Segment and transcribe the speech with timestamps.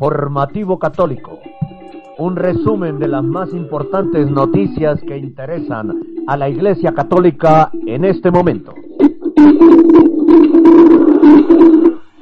[0.00, 1.40] Informativo Católico.
[2.18, 5.92] Un resumen de las más importantes noticias que interesan
[6.28, 8.72] a la Iglesia Católica en este momento.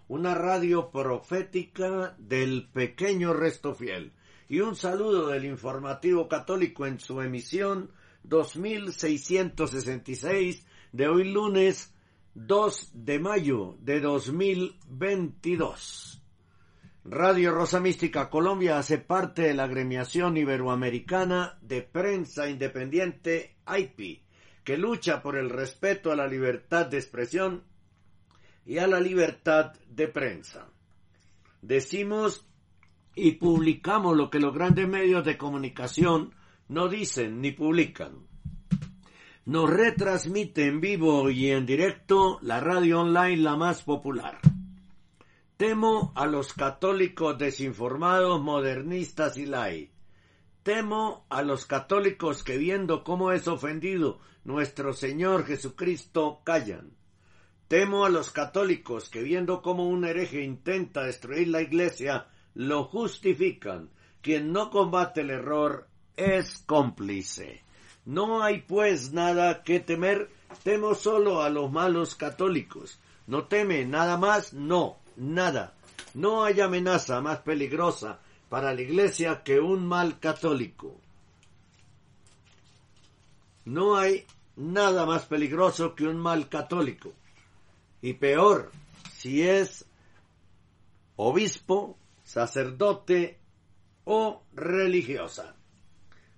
[0.09, 4.11] una radio profética del pequeño resto fiel.
[4.49, 7.91] Y un saludo del informativo católico en su emisión
[8.23, 11.95] 2666 de hoy lunes
[12.35, 16.21] 2 de mayo de 2022.
[17.05, 24.23] Radio Rosa Mística Colombia hace parte de la agremiación iberoamericana de prensa independiente IP,
[24.63, 27.63] que lucha por el respeto a la libertad de expresión
[28.65, 30.67] y a la libertad de prensa.
[31.61, 32.47] Decimos
[33.15, 36.33] y publicamos lo que los grandes medios de comunicación
[36.67, 38.27] no dicen ni publican.
[39.45, 44.39] Nos retransmite en vivo y en directo la radio online la más popular.
[45.57, 49.91] Temo a los católicos desinformados, modernistas y lai.
[50.63, 56.95] Temo a los católicos que viendo cómo es ofendido nuestro Señor Jesucristo callan.
[57.67, 63.89] Temo a los católicos que viendo cómo un hereje intenta destruir la iglesia lo justifican.
[64.21, 67.61] Quien no combate el error es cómplice.
[68.05, 70.29] No hay pues nada que temer,
[70.63, 72.99] temo solo a los malos católicos.
[73.27, 75.73] No teme nada más, no nada.
[76.13, 80.99] No hay amenaza más peligrosa para la Iglesia que un mal católico.
[83.65, 87.13] No hay nada más peligroso que un mal católico.
[88.01, 88.71] Y peor,
[89.15, 89.85] si es
[91.15, 91.97] obispo,
[92.33, 93.39] sacerdote
[94.05, 95.55] o religiosa.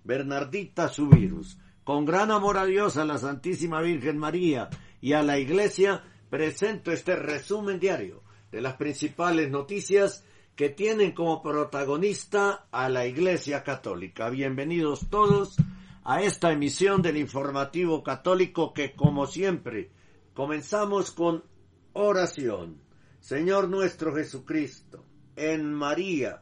[0.04, 4.70] Bernardita Subirus, con gran amor a Dios, a la Santísima Virgen María
[5.00, 10.26] y a la Iglesia, presento este resumen diario de las principales noticias
[10.58, 14.30] que tienen como protagonista a la Iglesia Católica.
[14.30, 15.56] Bienvenidos todos
[16.04, 19.92] a esta emisión del informativo católico que como siempre
[20.34, 21.46] comenzamos con
[21.94, 22.82] oración.
[23.22, 26.42] Señor nuestro Jesucristo, en María,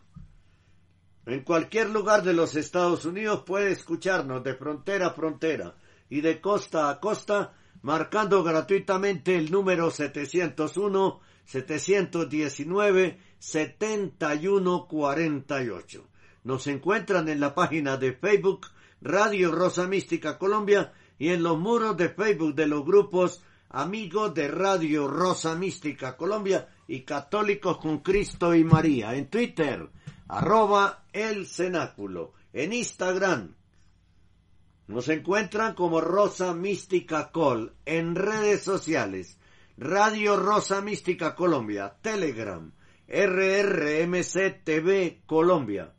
[1.26, 5.74] En cualquier lugar de los Estados Unidos puede escucharnos de frontera a frontera
[6.08, 16.08] y de costa a costa marcando gratuitamente el número 701 719 7148.
[16.44, 18.66] Nos encuentran en la página de Facebook
[19.00, 24.48] Radio Rosa Mística Colombia y en los muros de Facebook de los grupos amigos de
[24.48, 29.14] Radio Rosa Mística Colombia y Católicos con Cristo y María.
[29.14, 29.88] En Twitter,
[30.28, 32.32] arroba el cenáculo.
[32.52, 33.54] En Instagram,
[34.86, 37.74] nos encuentran como Rosa Mística Col.
[37.86, 39.38] En redes sociales,
[39.76, 41.96] Radio Rosa Mística Colombia.
[42.02, 42.72] Telegram,
[43.08, 45.92] RRMC TV Colombia.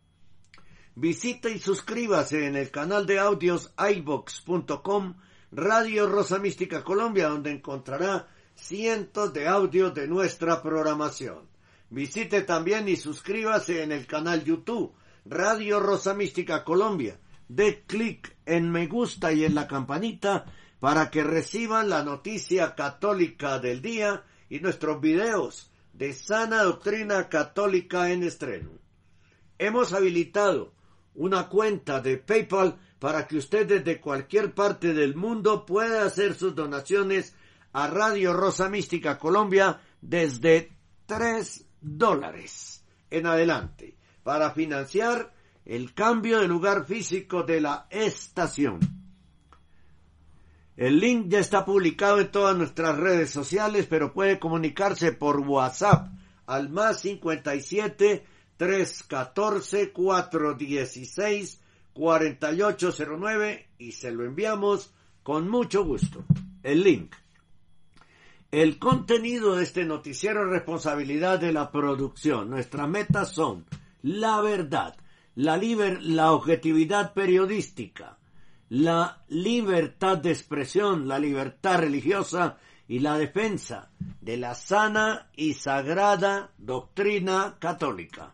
[0.95, 5.15] Visita y suscríbase en el canal de audios ibox.com
[5.51, 11.47] Radio Rosa Mística Colombia, donde encontrará cientos de audios de nuestra programación.
[11.89, 14.94] Visite también y suscríbase en el canal YouTube
[15.25, 17.19] Radio Rosa Mística Colombia.
[17.47, 20.45] De clic en me gusta y en la campanita
[20.80, 28.12] para que reciban la noticia católica del día y nuestros videos de sana doctrina católica
[28.12, 28.72] en estreno.
[29.57, 30.74] hemos habilitado
[31.16, 36.56] una cuenta de PayPal para que usted desde cualquier parte del mundo pueda hacer sus
[36.56, 37.36] donaciones
[37.72, 40.72] a Radio Rosa Mística Colombia desde
[41.06, 45.32] 3 dólares en adelante para financiar
[45.65, 48.80] el cambio de lugar físico de la estación.
[50.75, 56.07] El link ya está publicado en todas nuestras redes sociales, pero puede comunicarse por WhatsApp
[56.48, 58.25] al más 57
[58.57, 61.62] 314 416
[61.94, 66.25] 4809 y se lo enviamos con mucho gusto.
[66.63, 67.15] El link.
[68.51, 72.50] El contenido de este noticiero es responsabilidad de la producción.
[72.50, 73.65] Nuestras metas son
[74.01, 74.95] la verdad,
[75.35, 78.18] la, la objetividad periodística,
[78.69, 82.57] la libertad de expresión, la libertad religiosa
[82.88, 83.91] y la defensa
[84.21, 88.33] de la sana y sagrada doctrina católica.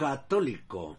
[0.00, 0.96] católico.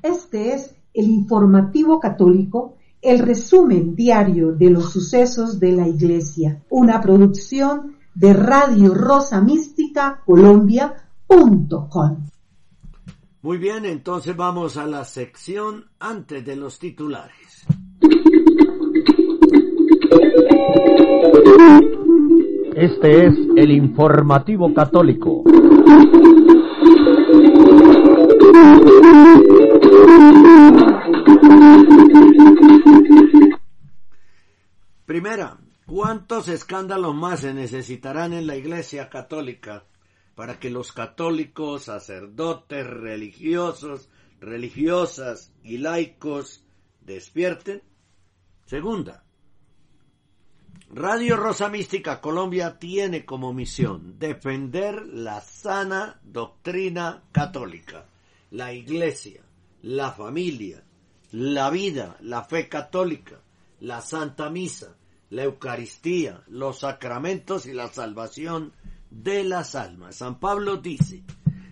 [0.00, 7.00] Este es el informativo católico, el resumen diario de los sucesos de la Iglesia, una
[7.00, 12.28] producción de Radio Rosa Mística Colombia.com.
[13.42, 17.66] Muy bien, entonces vamos a la sección antes de los titulares.
[22.74, 25.42] Este es el informativo católico.
[35.04, 39.84] Primera, ¿cuántos escándalos más se necesitarán en la Iglesia Católica
[40.34, 44.08] para que los católicos, sacerdotes, religiosos,
[44.40, 46.64] religiosas y laicos
[47.00, 47.82] despierten?
[48.66, 49.24] Segunda,
[50.92, 58.06] Radio Rosa Mística Colombia tiene como misión defender la sana doctrina católica,
[58.50, 59.40] la iglesia,
[59.82, 60.82] la familia,
[61.30, 63.40] la vida, la fe católica,
[63.78, 64.96] la Santa Misa,
[65.28, 68.72] la Eucaristía, los sacramentos y la salvación
[69.10, 70.16] de las almas.
[70.16, 71.22] San Pablo dice,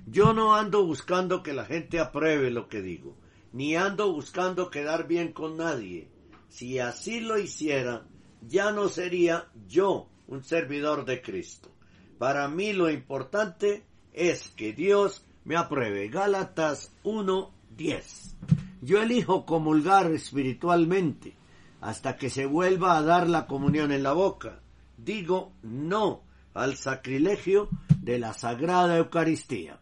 [0.07, 3.17] yo no ando buscando que la gente apruebe lo que digo,
[3.53, 6.09] ni ando buscando quedar bien con nadie.
[6.49, 8.07] Si así lo hiciera,
[8.47, 11.71] ya no sería yo un servidor de Cristo.
[12.19, 16.09] Para mí lo importante es que Dios me apruebe.
[16.09, 18.35] Gálatas 1.10.
[18.83, 21.37] Yo elijo comulgar espiritualmente
[21.81, 24.61] hasta que se vuelva a dar la comunión en la boca.
[24.97, 26.23] Digo no
[26.55, 27.69] al sacrilegio
[28.01, 29.81] de la Sagrada Eucaristía.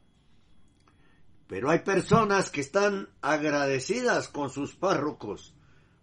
[1.47, 5.56] Pero hay personas que están agradecidas con sus párrocos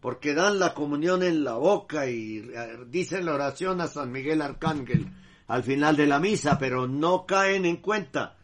[0.03, 4.41] porque dan la comunión en la boca y eh, dicen la oración a San Miguel
[4.41, 5.07] Arcángel
[5.47, 8.35] al final de la misa, pero no caen en cuenta.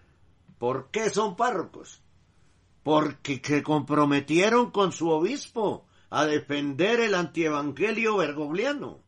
[0.57, 2.01] ¿Por qué son párrocos?
[2.81, 9.01] Porque se comprometieron con su obispo a defender el antievangelio bergogliano,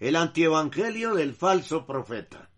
[0.00, 2.50] el antievangelio del falso profeta,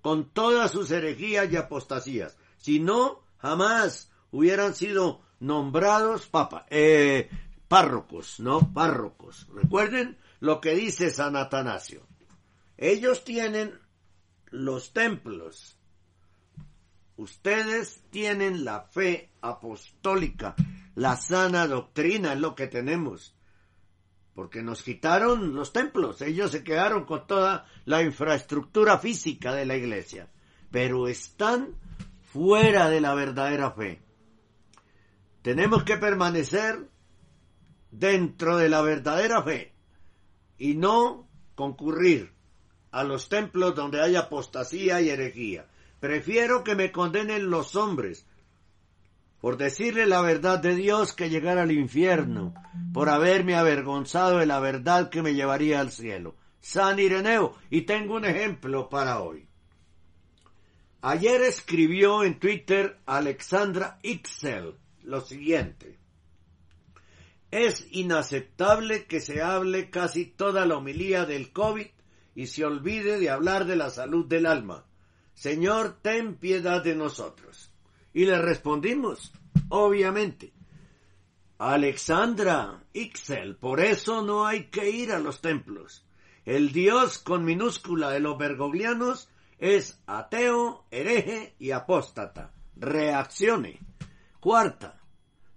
[0.00, 2.38] con todas sus herejías y apostasías.
[2.56, 7.28] Si no, jamás hubieran sido nombrados papa, eh,
[7.70, 8.72] párrocos, ¿no?
[8.72, 9.46] Párrocos.
[9.54, 12.04] Recuerden lo que dice San Atanasio.
[12.76, 13.78] Ellos tienen
[14.46, 15.78] los templos.
[17.16, 20.56] Ustedes tienen la fe apostólica,
[20.96, 23.36] la sana doctrina es lo que tenemos.
[24.34, 29.76] Porque nos quitaron los templos, ellos se quedaron con toda la infraestructura física de la
[29.76, 30.28] iglesia,
[30.72, 31.76] pero están
[32.32, 34.02] fuera de la verdadera fe.
[35.42, 36.89] Tenemos que permanecer
[37.90, 39.72] dentro de la verdadera fe
[40.58, 42.32] y no concurrir
[42.90, 45.66] a los templos donde hay apostasía y herejía.
[46.00, 48.26] Prefiero que me condenen los hombres
[49.40, 52.54] por decirle la verdad de Dios que llegar al infierno,
[52.92, 56.36] por haberme avergonzado de la verdad que me llevaría al cielo.
[56.60, 59.46] San Ireneo, y tengo un ejemplo para hoy.
[61.00, 65.96] Ayer escribió en Twitter Alexandra Ixel lo siguiente.
[67.50, 71.86] Es inaceptable que se hable casi toda la homilía del COVID
[72.34, 74.86] y se olvide de hablar de la salud del alma.
[75.34, 77.72] Señor, ten piedad de nosotros.
[78.12, 79.32] Y le respondimos,
[79.68, 80.52] obviamente,
[81.58, 86.06] Alexandra Ixel, por eso no hay que ir a los templos.
[86.44, 89.28] El Dios con minúscula de los bergoglianos
[89.58, 92.52] es ateo, hereje y apóstata.
[92.76, 93.78] Reaccione.
[94.40, 94.99] Cuarta,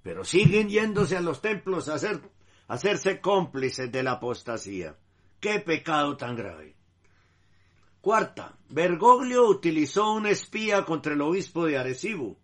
[0.04, 2.22] pero siguen yéndose a los templos a, hacer,
[2.68, 4.98] a hacerse cómplices de la apostasía.
[5.40, 6.76] ¡Qué pecado tan grave!
[8.02, 12.38] Cuarta, Bergoglio utilizó un espía contra el obispo de Arecibo.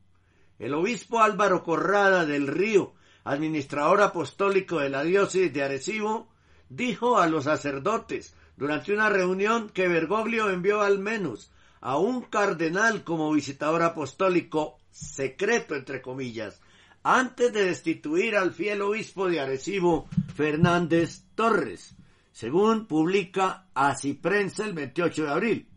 [0.57, 2.93] El obispo Álvaro Corrada del Río,
[3.25, 6.29] administrador apostólico de la diócesis de Arecibo,
[6.69, 11.51] dijo a los sacerdotes durante una reunión que Bergoglio envió al menos
[11.81, 16.61] a un cardenal como visitador apostólico secreto, entre comillas,
[17.03, 21.95] antes de destituir al fiel obispo de Arecibo, Fernández Torres,
[22.31, 25.67] según publica Así Prensa el 28 de abril.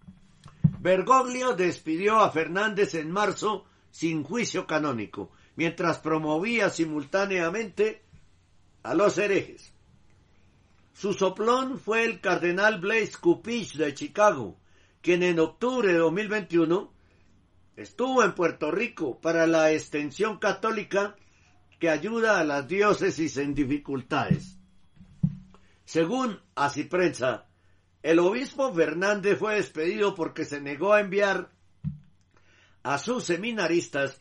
[0.81, 8.03] Bergoglio despidió a Fernández en marzo sin juicio canónico, mientras promovía simultáneamente
[8.83, 9.73] a los herejes.
[10.93, 14.57] Su soplón fue el cardenal Blaise Cupich de Chicago,
[15.01, 16.93] quien en octubre de 2021
[17.77, 21.17] estuvo en Puerto Rico para la extensión católica
[21.79, 24.59] que ayuda a las diócesis en dificultades.
[25.85, 27.49] Según Así Prensa,
[28.03, 31.51] el obispo Fernández fue despedido porque se negó a enviar
[32.83, 34.21] a sus seminaristas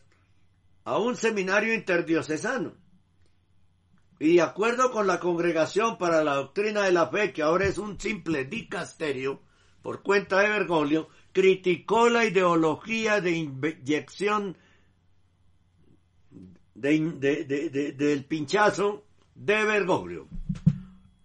[0.84, 2.74] a un seminario interdiocesano.
[4.18, 7.78] Y de acuerdo con la Congregación para la Doctrina de la Fe, que ahora es
[7.78, 9.42] un simple dicasterio,
[9.82, 14.56] por cuenta de Bergoglio, criticó la ideología de inyección
[16.74, 20.28] del pinchazo de Bergoglio.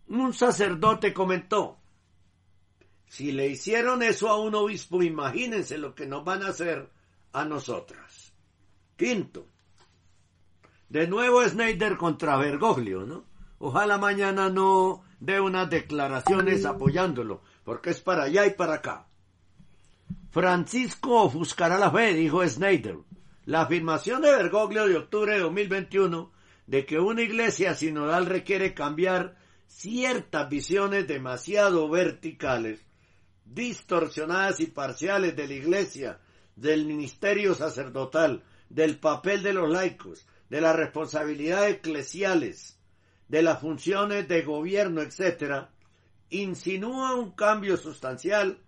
[0.08, 1.78] Un sacerdote comentó,
[3.08, 6.90] si le hicieron eso a un obispo, imagínense lo que nos van a hacer
[7.34, 8.34] a nosotras.
[8.96, 9.46] Quinto,
[10.90, 13.26] de nuevo Snyder contra Bergoglio, ¿no?
[13.60, 19.08] Ojalá mañana no dé unas declaraciones apoyándolo, porque es para allá y para acá.
[20.29, 22.98] Francisco ofuscará la fe, dijo Snyder.
[23.46, 26.31] La afirmación de Bergoglio de octubre de 2021
[26.67, 32.86] de que una iglesia sinodal requiere cambiar ciertas visiones demasiado verticales,
[33.46, 36.19] distorsionadas y parciales de la iglesia,
[36.57, 42.77] del ministerio sacerdotal, del papel de los laicos, de las responsabilidades eclesiales,
[43.29, 45.67] de las funciones de gobierno, etc.,
[46.29, 48.60] insinúa un cambio sustancial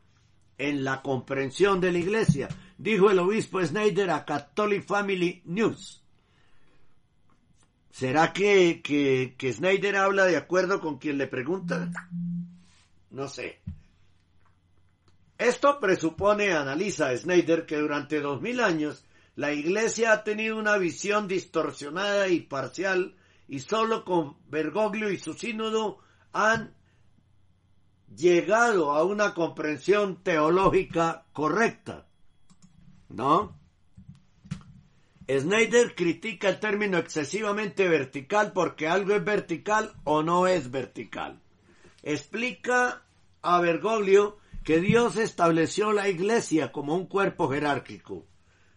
[0.60, 6.04] en la comprensión de la iglesia, dijo el obispo Snyder a Catholic Family News.
[7.90, 11.90] ¿Será que, que, que Snyder habla de acuerdo con quien le pregunta?
[13.10, 13.62] No sé.
[15.38, 21.28] Esto presupone, analiza Snyder, que durante dos mil años la Iglesia ha tenido una visión
[21.28, 23.16] distorsionada y parcial
[23.48, 26.00] y solo con Bergoglio y su sínodo
[26.34, 26.76] han
[28.16, 32.08] llegado a una comprensión teológica correcta.
[33.10, 33.58] ¿No?
[35.30, 41.40] Snyder critica el término excesivamente vertical porque algo es vertical o no es vertical.
[42.02, 43.04] Explica
[43.42, 48.26] a Bergoglio que Dios estableció la iglesia como un cuerpo jerárquico.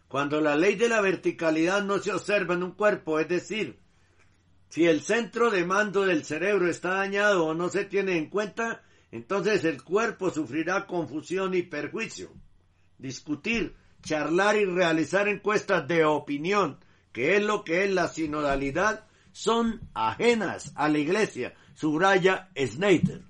[0.09, 3.79] Cuando la ley de la verticalidad no se observa en un cuerpo, es decir,
[4.69, 8.83] si el centro de mando del cerebro está dañado o no se tiene en cuenta,
[9.13, 12.31] entonces el cuerpo sufrirá confusión y perjuicio.
[12.99, 16.79] Discutir, charlar y realizar encuestas de opinión,
[17.13, 23.23] que es lo que es la sinodalidad, son ajenas a la iglesia, subraya Snyder.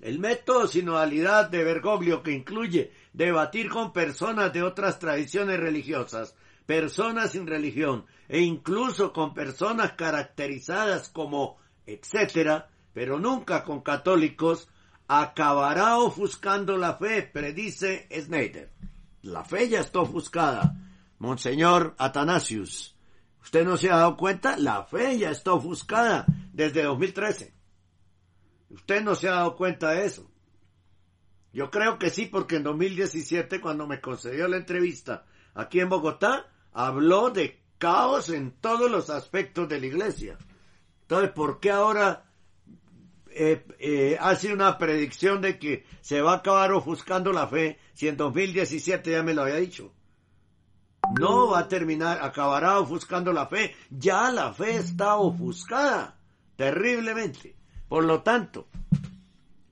[0.00, 6.34] El método sinodalidad de Bergoglio, que incluye debatir con personas de otras tradiciones religiosas,
[6.66, 14.68] personas sin religión e incluso con personas caracterizadas como etcétera, pero nunca con católicos,
[15.08, 18.72] acabará ofuscando la fe, predice Snyder.
[19.22, 20.74] La fe ya está ofuscada.
[21.18, 22.96] Monseñor Atanasius,
[23.42, 24.56] ¿usted no se ha dado cuenta?
[24.56, 27.54] La fe ya está ofuscada desde 2013.
[28.70, 30.30] Usted no se ha dado cuenta de eso.
[31.52, 36.52] Yo creo que sí, porque en 2017, cuando me concedió la entrevista aquí en Bogotá,
[36.72, 40.36] habló de caos en todos los aspectos de la iglesia.
[41.02, 42.25] Entonces, ¿por qué ahora
[43.38, 48.08] eh, eh, hace una predicción de que se va a acabar ofuscando la fe si
[48.08, 49.92] en 2017 ya me lo había dicho?
[51.20, 53.74] No va a terminar, acabará ofuscando la fe.
[53.90, 56.18] Ya la fe está ofuscada
[56.56, 57.54] terriblemente.
[57.88, 58.68] Por lo tanto,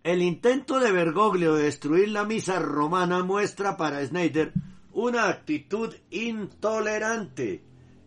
[0.03, 4.53] el intento de Bergoglio de destruir la misa romana muestra para Snyder
[4.93, 7.63] una actitud intolerante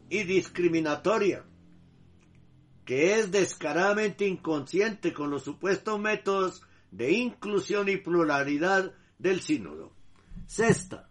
[0.10, 1.44] y discriminatoria,
[2.88, 9.92] que es descaradamente inconsciente con los supuestos métodos de inclusión y pluralidad del sínodo.
[10.46, 11.10] Sexta,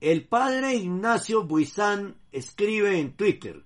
[0.00, 3.64] el padre Ignacio Buizán escribe en Twitter,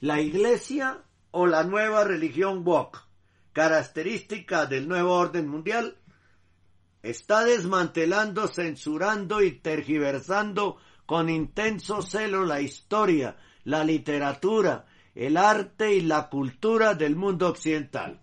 [0.00, 2.98] la iglesia o la nueva religión woke,
[3.52, 5.98] característica del nuevo orden mundial,
[7.04, 16.02] está desmantelando, censurando y tergiversando con intenso celo la historia, la literatura, el arte y
[16.02, 18.20] la cultura del mundo occidental.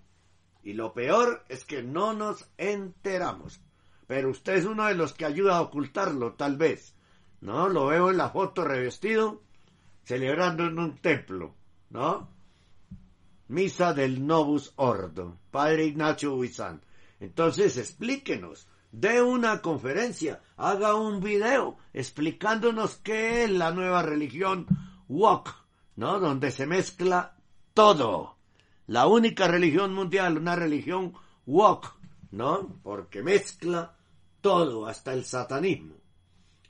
[0.63, 3.59] Y lo peor es que no nos enteramos.
[4.05, 6.95] Pero usted es uno de los que ayuda a ocultarlo, tal vez.
[7.41, 7.67] ¿No?
[7.67, 9.41] Lo veo en la foto revestido,
[10.03, 11.55] celebrando en un templo,
[11.89, 12.29] ¿no?
[13.47, 16.81] Misa del Novus Ordo, Padre Ignacio Huizán.
[17.19, 24.67] Entonces explíquenos, dé una conferencia, haga un video explicándonos qué es la nueva religión
[25.09, 25.62] Wok,
[25.95, 26.19] ¿no?
[26.19, 27.35] Donde se mezcla
[27.73, 28.35] todo.
[28.88, 31.13] La única religión mundial, una religión
[31.45, 31.88] Wok,
[32.31, 32.77] ¿no?
[32.83, 33.95] Porque mezcla
[34.41, 35.95] todo, hasta el satanismo.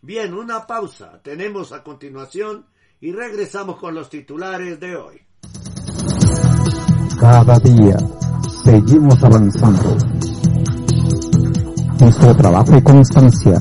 [0.02, 2.66] Bien, una pausa tenemos a continuación
[3.00, 5.22] y regresamos con los titulares de hoy.
[7.20, 7.98] Cada día
[8.64, 9.98] seguimos avanzando.
[12.00, 13.60] Nuestro trabajo y constancia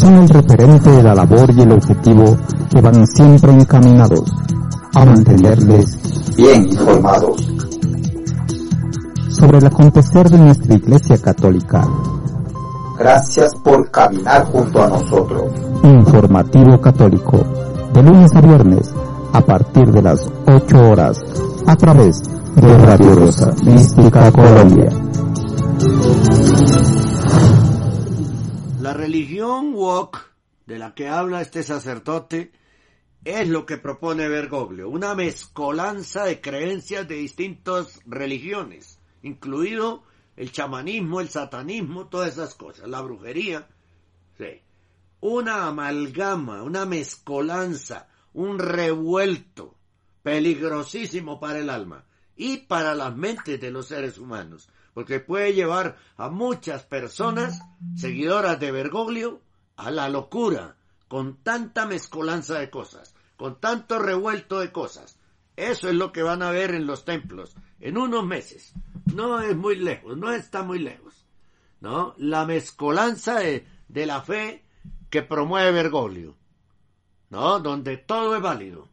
[0.00, 2.36] son el referente de la labor y el objetivo
[2.70, 4.24] que van siempre encaminados
[4.96, 7.36] a mantenerles bien informados
[9.28, 11.86] sobre el acontecer de nuestra Iglesia Católica.
[12.98, 15.52] Gracias por caminar junto a nosotros.
[15.82, 17.36] Informativo Católico,
[17.92, 18.94] de lunes a viernes,
[19.34, 21.22] a partir de las 8 horas,
[21.66, 22.22] a través
[22.54, 24.88] de Radio Rosa Mística Colombia.
[28.80, 30.20] La religión Wok,
[30.66, 32.50] de la que habla este sacerdote,
[33.26, 40.04] es lo que propone Bergoglio, una mezcolanza de creencias de distintas religiones, incluido
[40.36, 43.66] el chamanismo, el satanismo, todas esas cosas, la brujería,
[44.38, 44.62] sí.
[45.18, 49.74] Una amalgama, una mezcolanza, un revuelto
[50.22, 52.04] peligrosísimo para el alma
[52.36, 57.60] y para las mentes de los seres humanos, porque puede llevar a muchas personas,
[57.96, 59.40] seguidoras de Bergoglio,
[59.74, 60.76] a la locura,
[61.08, 65.18] con tanta mezcolanza de cosas, con tanto revuelto de cosas.
[65.56, 68.72] Eso es lo que van a ver en los templos en unos meses.
[69.14, 71.24] No es muy lejos, no está muy lejos.
[71.80, 72.14] ¿No?
[72.18, 74.64] La mezcolanza de, de la fe
[75.10, 76.36] que promueve Bergoglio.
[77.30, 77.60] ¿No?
[77.60, 78.88] Donde todo es válido.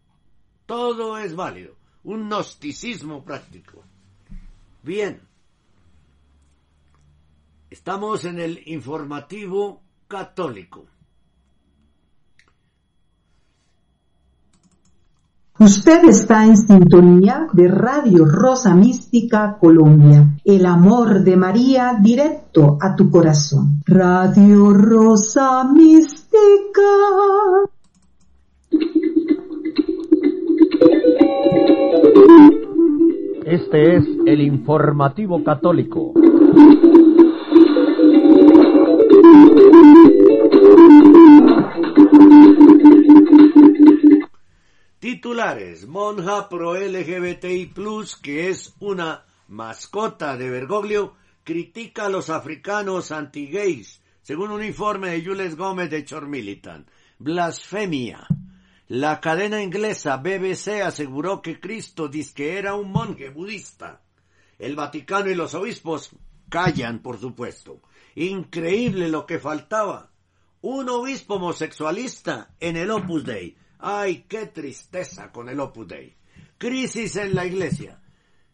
[0.65, 1.75] Todo es válido.
[2.03, 3.83] Un gnosticismo práctico.
[4.81, 5.21] Bien.
[7.69, 10.85] Estamos en el informativo católico.
[15.59, 22.95] Usted está en sintonía de Radio Rosa Mística Colombia, el amor de María directo a
[22.95, 23.79] tu corazón.
[23.85, 26.31] Radio Rosa Mística.
[33.45, 36.13] Este es el informativo católico.
[45.03, 45.85] Titulares.
[45.85, 54.01] Monja pro LGBTI Plus, que es una mascota de Bergoglio, critica a los africanos anti-gays,
[54.21, 56.85] según un informe de Jules Gómez de Chormilitan.
[57.19, 58.25] Blasfemia.
[58.87, 63.99] La cadena inglesa BBC aseguró que Cristo que era un monje budista.
[64.57, 66.11] El Vaticano y los obispos
[66.47, 67.81] callan, por supuesto.
[68.15, 70.11] Increíble lo que faltaba.
[70.61, 73.57] Un obispo homosexualista en el Opus Dei.
[73.85, 76.15] Ay, qué tristeza con el Opus Dei.
[76.57, 77.99] Crisis en la iglesia.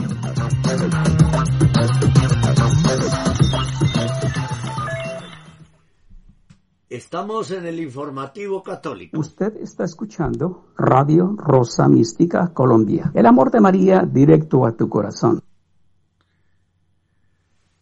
[6.90, 9.20] Estamos en el informativo católico.
[9.20, 13.12] Usted está escuchando Radio Rosa Mística Colombia.
[13.14, 15.42] El amor de María directo a tu corazón.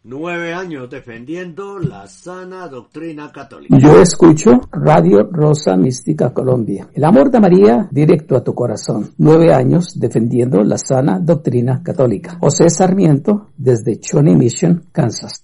[0.08, 3.76] Nueve años defendiendo la sana doctrina católica.
[3.80, 6.88] Yo escucho Radio Rosa Mística Colombia.
[6.94, 9.15] El amor de María directo a tu corazón.
[9.18, 12.38] Nueve años defendiendo la sana doctrina católica.
[12.39, 15.44] José Sarmiento desde Chone Mission, Kansas.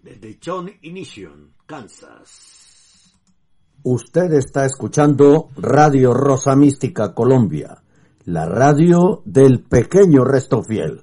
[0.00, 3.16] Desde Chone Mission, Kansas.
[3.82, 7.82] Usted está escuchando Radio Rosa Mística Colombia,
[8.26, 11.02] la radio del pequeño resto fiel.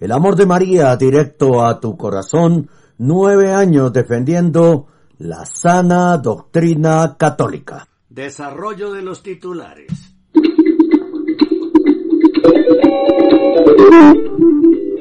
[0.00, 4.86] El amor de María directo a tu corazón, nueve años defendiendo
[5.18, 7.88] la sana doctrina católica.
[8.08, 10.14] Desarrollo de los titulares.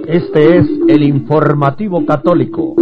[0.08, 2.74] Este es el informativo católico.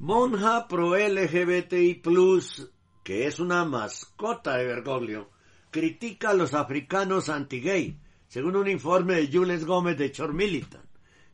[0.00, 2.68] Monja pro LGBTI Plus
[3.02, 5.30] que es una mascota de Bergoglio,
[5.70, 10.82] critica a los africanos anti-gay, según un informe de Jules Gómez de Chormilitan.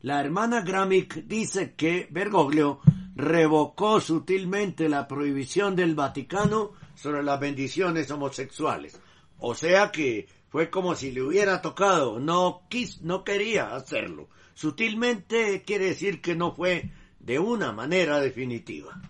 [0.01, 2.79] La hermana Gramic dice que Bergoglio
[3.15, 8.99] revocó sutilmente la prohibición del Vaticano sobre las bendiciones homosexuales.
[9.39, 14.29] O sea que fue como si le hubiera tocado, no quis, no quería hacerlo.
[14.53, 19.01] Sutilmente quiere decir que no fue de una manera definitiva.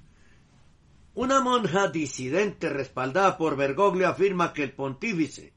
[1.17, 5.51] Una monja disidente respaldada por Bergoglio afirma que el pontífice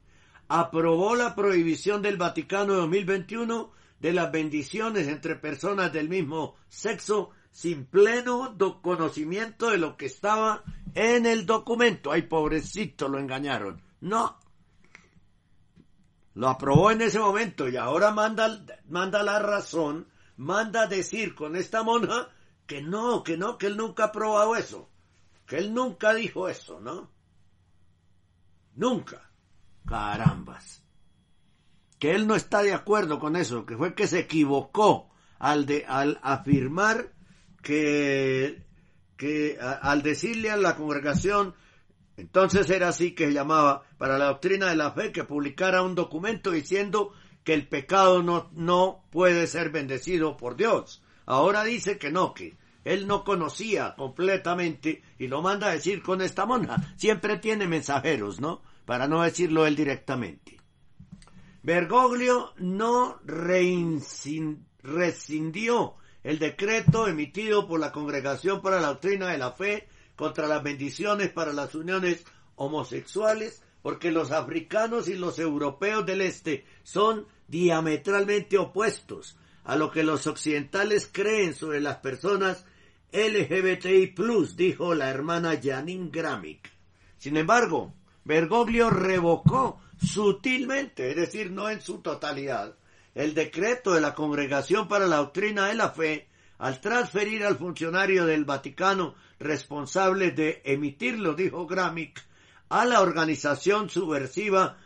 [0.47, 7.29] aprobó la prohibición del Vaticano de 2021 de las bendiciones entre personas del mismo sexo
[7.51, 10.63] sin pleno conocimiento de lo que estaba
[10.95, 12.11] en el documento.
[12.11, 13.83] Ay, pobrecito, lo engañaron.
[13.99, 14.39] No.
[16.33, 21.83] Lo aprobó en ese momento y ahora manda, manda la razón, manda decir con esta
[21.83, 22.29] monja
[22.65, 24.90] que no, que no, que él nunca ha aprobado eso
[25.51, 27.11] que él nunca dijo eso, ¿no?
[28.73, 29.29] Nunca.
[29.85, 30.81] Carambas.
[31.99, 35.09] Que él no está de acuerdo con eso, que fue que se equivocó
[35.39, 37.11] al, de, al afirmar
[37.61, 38.65] que,
[39.17, 41.53] que al decirle a la congregación,
[42.15, 46.51] entonces era así que llamaba para la doctrina de la fe que publicara un documento
[46.51, 47.11] diciendo
[47.43, 51.03] que el pecado no, no puede ser bendecido por Dios.
[51.25, 56.21] Ahora dice que no, que él no conocía completamente y lo manda a decir con
[56.21, 56.77] esta monja.
[56.97, 58.61] Siempre tiene mensajeros, ¿no?
[58.85, 60.59] Para no decirlo él directamente.
[61.63, 63.19] Bergoglio no
[64.83, 70.63] rescindió el decreto emitido por la Congregación para la Doctrina de la Fe contra las
[70.63, 78.57] bendiciones para las uniones homosexuales porque los africanos y los europeos del este son diametralmente
[78.57, 82.65] opuestos a lo que los occidentales creen sobre las personas
[83.11, 84.15] LGBTI+,
[84.55, 86.71] dijo la hermana Janine Gramick.
[87.17, 87.93] Sin embargo,
[88.23, 92.75] Bergoglio revocó sutilmente, es decir, no en su totalidad,
[93.13, 98.25] el decreto de la Congregación para la Doctrina de la Fe al transferir al funcionario
[98.25, 102.23] del Vaticano responsable de emitirlo, dijo Gramick,
[102.69, 104.77] a la organización subversiva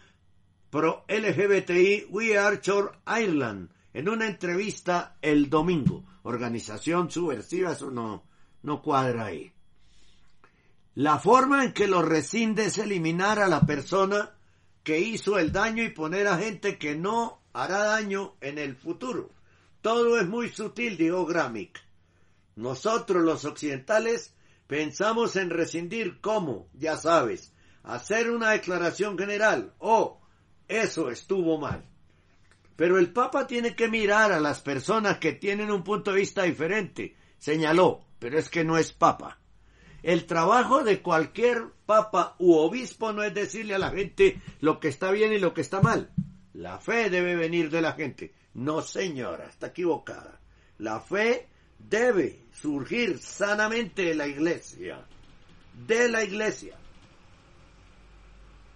[0.69, 2.59] pro LGBTI We Are
[3.05, 8.25] Ireland en una entrevista el domingo organización subversiva, eso no,
[8.61, 9.53] no cuadra ahí.
[10.95, 14.31] La forma en que lo rescinde es eliminar a la persona
[14.83, 19.29] que hizo el daño y poner a gente que no hará daño en el futuro.
[19.79, 21.79] Todo es muy sutil, dijo Gramick.
[22.57, 24.35] Nosotros los occidentales
[24.67, 27.53] pensamos en rescindir como, ya sabes,
[27.83, 30.21] hacer una declaración general o oh,
[30.67, 31.94] eso estuvo mal.
[32.75, 36.43] Pero el Papa tiene que mirar a las personas que tienen un punto de vista
[36.43, 39.39] diferente, señaló, pero es que no es Papa.
[40.03, 44.89] El trabajo de cualquier Papa u obispo no es decirle a la gente lo que
[44.89, 46.11] está bien y lo que está mal.
[46.53, 48.33] La fe debe venir de la gente.
[48.53, 50.39] No, señora, está equivocada.
[50.77, 51.47] La fe
[51.79, 55.05] debe surgir sanamente de la iglesia.
[55.87, 56.77] De la iglesia.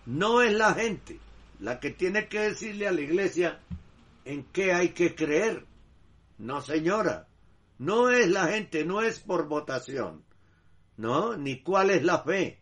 [0.05, 1.19] No es la gente
[1.59, 3.59] la que tiene que decirle a la iglesia
[4.25, 5.65] en qué hay que creer.
[6.37, 7.27] No, señora,
[7.77, 10.23] no es la gente, no es por votación,
[10.97, 12.61] no, ni cuál es la fe,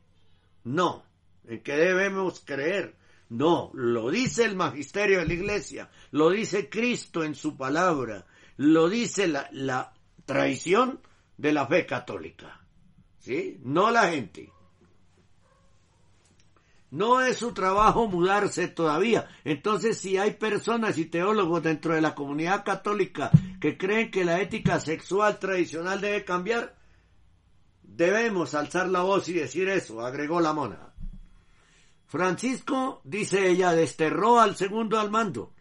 [0.63, 1.03] no,
[1.45, 2.95] en qué debemos creer.
[3.29, 8.87] No, lo dice el magisterio de la iglesia, lo dice Cristo en su palabra, lo
[8.87, 9.93] dice la, la
[10.25, 11.01] traición
[11.35, 12.61] de la fe católica.
[13.19, 13.59] ¿Sí?
[13.63, 14.49] No la gente.
[16.89, 19.27] No es su trabajo mudarse todavía.
[19.43, 24.39] Entonces, si hay personas y teólogos dentro de la comunidad católica que creen que la
[24.39, 26.75] ética sexual tradicional debe cambiar,
[27.83, 30.93] debemos alzar la voz y decir eso, agregó la mona.
[32.05, 35.53] Francisco, dice ella, desterró al segundo al mando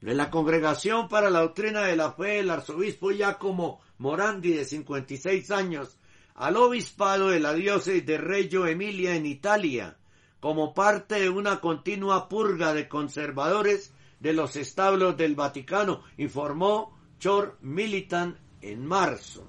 [0.00, 5.50] de la Congregación para la Doctrina de la Fe, el arzobispo Giacomo Morandi, de 56
[5.50, 5.98] años,
[6.34, 9.98] al obispado de la diócesis de Reggio Emilia en Italia,
[10.40, 17.58] como parte de una continua purga de conservadores de los establos del Vaticano, informó Chor
[17.60, 19.44] Militan en marzo.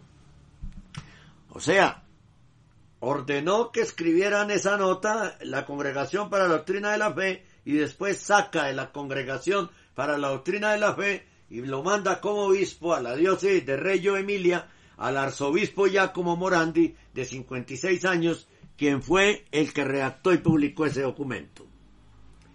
[1.50, 2.04] O sea,
[3.00, 8.18] ordenó que escribieran esa nota la Congregación para la Doctrina de la Fe y después
[8.18, 12.94] saca de la Congregación para la Doctrina de la Fe y lo manda como obispo
[12.94, 18.48] a la diócesis de Reggio Emilia al arzobispo Giacomo Morandi de 56 años
[18.82, 21.68] quien fue el que redactó y publicó ese documento.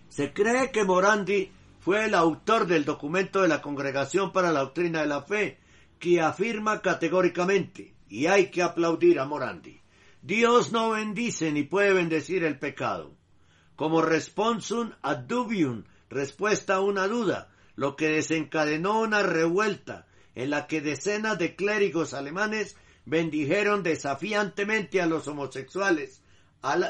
[0.09, 5.03] Se cree que Morandi fue el autor del documento de la Congregación para la Doctrina
[5.03, 5.61] de la Fe,
[6.01, 9.81] que afirma categóricamente, y hay que aplaudir a Morandi,
[10.21, 13.15] Dios no bendice ni puede bendecir el pecado.
[13.77, 20.67] Como responsum ad dubium, respuesta a una duda, lo que desencadenó una revuelta en la
[20.67, 26.23] que decenas de clérigos alemanes bendijeron desafiantemente a los homosexuales,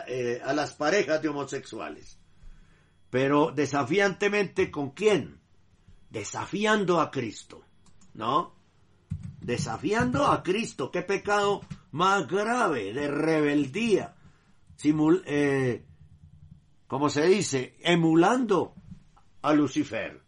[0.09, 2.19] eh, a, las parejas de homosexuales.
[3.11, 5.39] Pero desafiantemente con quién?
[6.11, 7.63] Desafiando a Cristo,
[8.15, 8.57] ¿no?
[9.41, 11.61] Desafiando a Cristo, qué pecado
[11.93, 14.17] más grave de rebeldía,
[14.77, 15.85] simul eh,
[16.87, 18.75] como se dice, emulando
[19.43, 20.23] a Lucifer.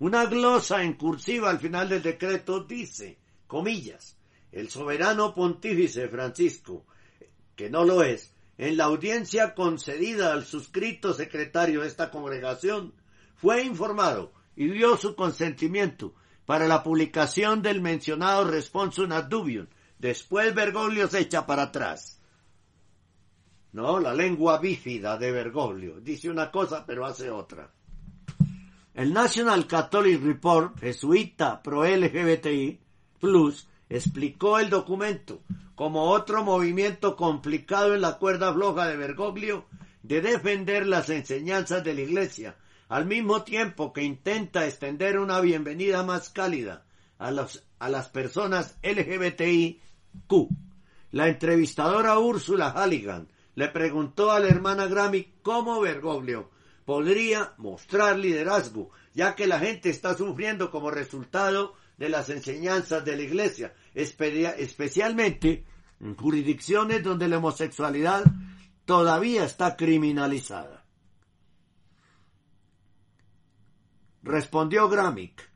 [0.00, 4.13] Una glosa en cursiva al final del decreto dice, comillas,
[4.54, 6.86] el soberano pontífice Francisco,
[7.56, 12.94] que no lo es, en la audiencia concedida al suscrito secretario de esta congregación,
[13.34, 16.14] fue informado y dio su consentimiento
[16.46, 19.66] para la publicación del mencionado responsum ad dubium.
[19.98, 22.20] Después Bergoglio se echa para atrás.
[23.72, 26.00] No, la lengua bífida de Bergoglio.
[26.00, 27.72] Dice una cosa pero hace otra.
[28.94, 32.78] El National Catholic Report, jesuita pro LGBTI,
[33.18, 35.42] plus, explicó el documento
[35.74, 39.66] como otro movimiento complicado en la cuerda floja de Bergoglio
[40.02, 42.56] de defender las enseñanzas de la Iglesia,
[42.88, 46.84] al mismo tiempo que intenta extender una bienvenida más cálida
[47.18, 49.80] a, los, a las personas LGBTIQ.
[51.10, 56.50] La entrevistadora Úrsula Halligan le preguntó a la hermana Grammy cómo Bergoglio
[56.84, 63.16] podría mostrar liderazgo, ya que la gente está sufriendo como resultado de las enseñanzas de
[63.16, 65.64] la Iglesia, especialmente
[66.00, 68.24] en jurisdicciones donde la homosexualidad
[68.84, 70.84] todavía está criminalizada.
[74.22, 75.50] Respondió Gramick,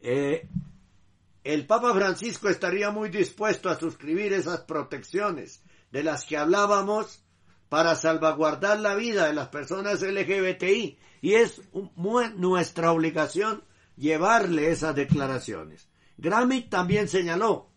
[0.00, 0.48] eh,
[1.44, 7.24] el Papa Francisco estaría muy dispuesto a suscribir esas protecciones de las que hablábamos
[7.68, 11.60] para salvaguardar la vida de las personas LGBTI y es
[12.36, 13.64] nuestra obligación
[13.98, 15.88] llevarle esas declaraciones.
[16.16, 17.70] Grammy también señaló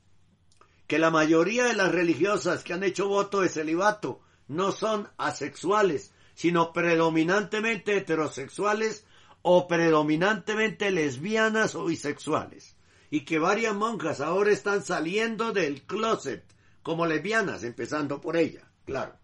[0.87, 6.13] que la mayoría de las religiosas que han hecho voto de celibato no son asexuales,
[6.33, 9.05] sino predominantemente heterosexuales
[9.41, 12.75] o predominantemente lesbianas o bisexuales,
[13.09, 16.43] y que varias monjas ahora están saliendo del closet
[16.83, 19.15] como lesbianas, empezando por ella, claro.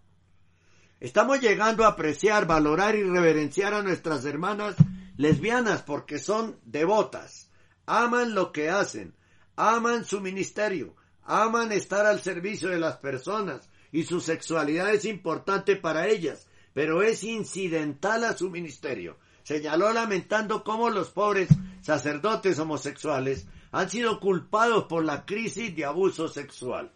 [1.00, 4.76] Estamos llegando a apreciar, valorar y reverenciar a nuestras hermanas
[5.18, 7.50] lesbianas porque son devotas,
[7.86, 9.16] aman lo que hacen,
[9.56, 15.76] aman su ministerio, aman estar al servicio de las personas y su sexualidad es importante
[15.76, 19.18] para ellas, pero es incidental a su ministerio.
[19.44, 21.50] Señaló lamentando cómo los pobres
[21.82, 26.92] sacerdotes homosexuales han sido culpados por la crisis de abuso sexual.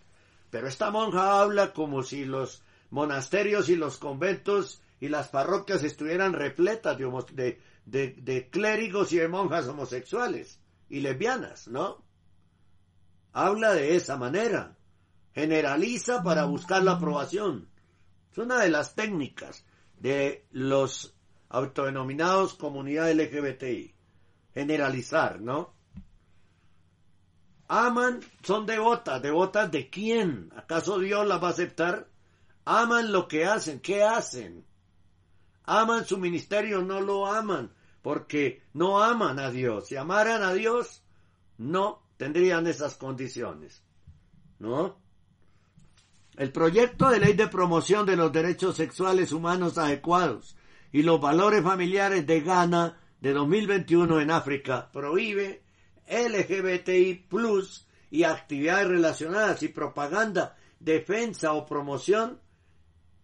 [0.50, 6.34] Pero esta monja habla como si los monasterios y los conventos y las parroquias estuvieran
[6.34, 7.60] repletas de, de,
[8.52, 12.04] clérigos y de monjas homosexuales y lesbianas, ¿no?
[13.34, 14.78] Habla de esa manera.
[15.34, 17.70] Generaliza para buscar la aprobación.
[18.32, 19.66] Es una de las técnicas
[19.98, 21.16] de los
[21.50, 23.96] autodenominados comunidad LGBTI.
[24.54, 25.74] Generalizar, ¿no?
[27.68, 29.22] Aman, son devotas.
[29.22, 30.52] ¿Devotas de quién?
[30.58, 32.10] ¿Acaso Dios las va a aceptar?
[32.66, 33.80] Aman lo que hacen.
[33.80, 34.66] ¿Qué hacen?
[35.80, 39.88] Aman su ministerio, no lo aman, porque no aman a Dios.
[39.88, 41.04] Si amaran a Dios,
[41.58, 43.84] no tendrían esas condiciones.
[44.60, 45.00] ¿No?
[46.38, 50.56] El proyecto de ley de promoción de los derechos sexuales humanos adecuados
[50.92, 55.64] y los valores familiares de Ghana de 2021 en África prohíbe
[56.08, 62.40] LGBTI plus y actividades relacionadas y propaganda, defensa o promoción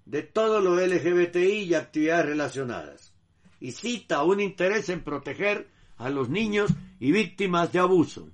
[0.08, 3.14] de todo lo LGBTI y actividades relacionadas.
[3.60, 8.30] Y cita un interés en proteger a los niños y víctimas de abuso.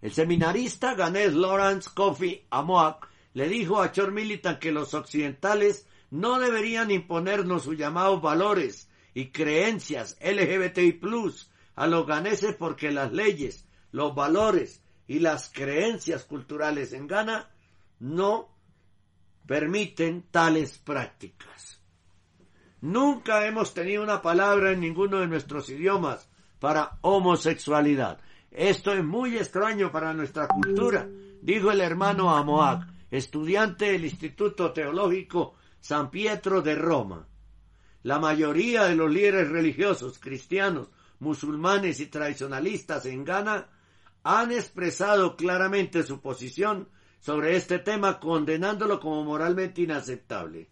[0.00, 6.38] El seminarista ganés Lawrence Coffey Amoak le dijo a Chor Militant que los occidentales no
[6.38, 13.66] deberían imponernos sus llamados valores y creencias LGBTI plus a los ganeses porque las leyes,
[13.90, 17.50] los valores y las creencias culturales en Ghana
[17.98, 18.51] no
[19.52, 21.78] permiten tales prácticas.
[22.80, 26.26] Nunca hemos tenido una palabra en ninguno de nuestros idiomas
[26.58, 28.18] para homosexualidad.
[28.50, 31.06] Esto es muy extraño para nuestra cultura,
[31.42, 37.28] dijo el hermano Amoak, estudiante del Instituto Teológico San Pietro de Roma.
[38.04, 40.88] La mayoría de los líderes religiosos cristianos,
[41.18, 43.68] musulmanes y tradicionalistas en Ghana
[44.22, 46.88] han expresado claramente su posición
[47.22, 50.68] sobre este tema, condenándolo como moralmente inaceptable.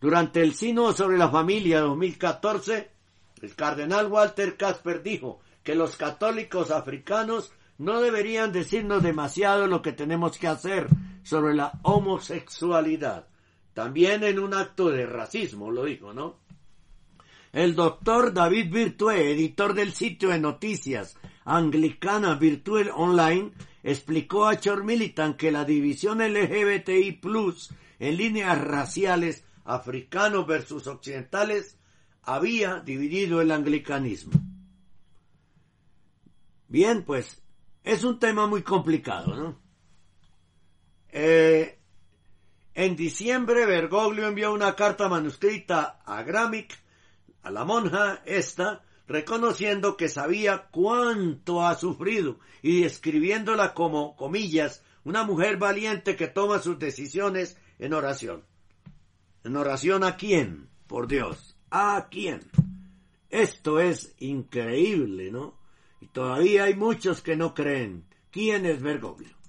[0.00, 2.90] Durante el Sino sobre la Familia 2014,
[3.42, 9.92] el cardenal Walter Casper dijo que los católicos africanos no deberían decirnos demasiado lo que
[9.92, 10.86] tenemos que hacer
[11.24, 13.26] sobre la homosexualidad.
[13.74, 16.36] También en un acto de racismo, lo dijo, ¿no?
[17.52, 24.84] El doctor David Virtue, editor del sitio de noticias anglicana Virtual Online, explicó a Chor
[24.84, 27.20] Militant que la división LGBTI
[27.98, 31.78] en líneas raciales africanos versus occidentales
[32.22, 34.32] había dividido el anglicanismo.
[36.68, 37.42] Bien, pues
[37.84, 39.60] es un tema muy complicado, ¿no?
[41.10, 41.78] Eh,
[42.74, 46.74] en diciembre Bergoglio envió una carta manuscrita a Gramic,
[47.42, 55.24] a la monja esta, reconociendo que sabía cuánto ha sufrido y describiéndola como, comillas, una
[55.24, 58.44] mujer valiente que toma sus decisiones en oración.
[59.44, 60.68] ¿En oración a quién?
[60.86, 61.56] Por Dios.
[61.70, 62.42] ¿A quién?
[63.28, 65.58] Esto es increíble, ¿no?
[66.00, 68.04] Y todavía hay muchos que no creen.
[68.30, 69.41] ¿Quién es Bergoglio?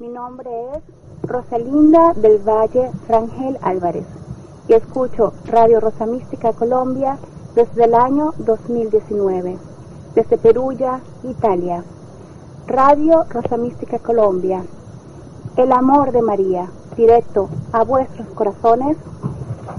[0.00, 0.80] Mi nombre es
[1.28, 4.06] Rosalinda del Valle Rangel Álvarez
[4.66, 7.18] y escucho Radio Rosa Mística Colombia
[7.54, 9.56] desde el año 2019,
[10.14, 11.84] desde Perugia, Italia.
[12.66, 14.64] Radio Rosa Mística Colombia.
[15.56, 18.96] El amor de María, directo a vuestros corazones.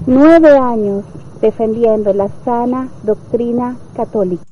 [0.06, 1.04] Nueve años
[1.40, 4.44] defendiendo la sana doctrina católica.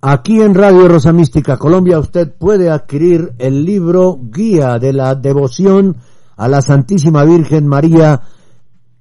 [0.00, 5.96] Aquí en Radio Rosa Mística Colombia usted puede adquirir el libro Guía de la Devoción
[6.36, 8.22] a la Santísima Virgen María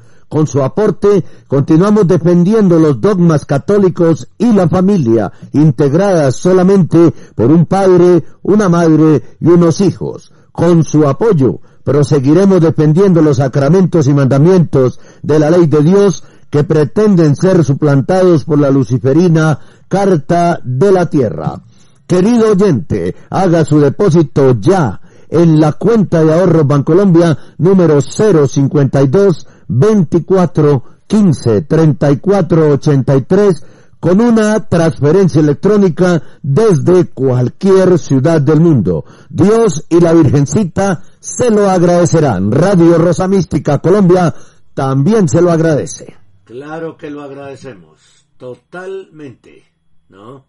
[0.31, 7.65] con su aporte, continuamos defendiendo los dogmas católicos y la familia, integradas solamente por un
[7.65, 10.31] padre, una madre y unos hijos.
[10.53, 16.63] Con su apoyo, proseguiremos defendiendo los sacramentos y mandamientos de la ley de Dios que
[16.63, 19.59] pretenden ser suplantados por la luciferina
[19.89, 21.61] Carta de la Tierra.
[22.07, 25.01] Querido oyente, haga su depósito ya
[25.31, 33.65] en la cuenta de ahorro Bancolombia número 052 24 15 34 83
[33.99, 39.05] con una transferencia electrónica desde cualquier ciudad del mundo.
[39.29, 42.51] Dios y la Virgencita se lo agradecerán.
[42.51, 44.33] Radio Rosa Mística Colombia
[44.73, 46.15] también se lo agradece.
[46.45, 48.25] Claro que lo agradecemos.
[48.37, 49.63] Totalmente.
[50.09, 50.45] ¿No?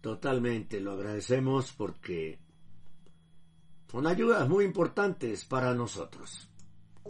[0.00, 2.40] Totalmente lo agradecemos porque
[3.90, 6.48] son ayudas muy importantes para nosotros.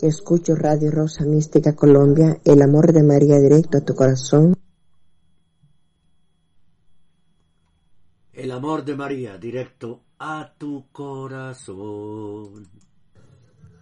[0.00, 4.54] Escucho Radio Rosa Mística Colombia, el amor de María directo a tu corazón.
[8.32, 12.68] El amor de María directo a tu corazón.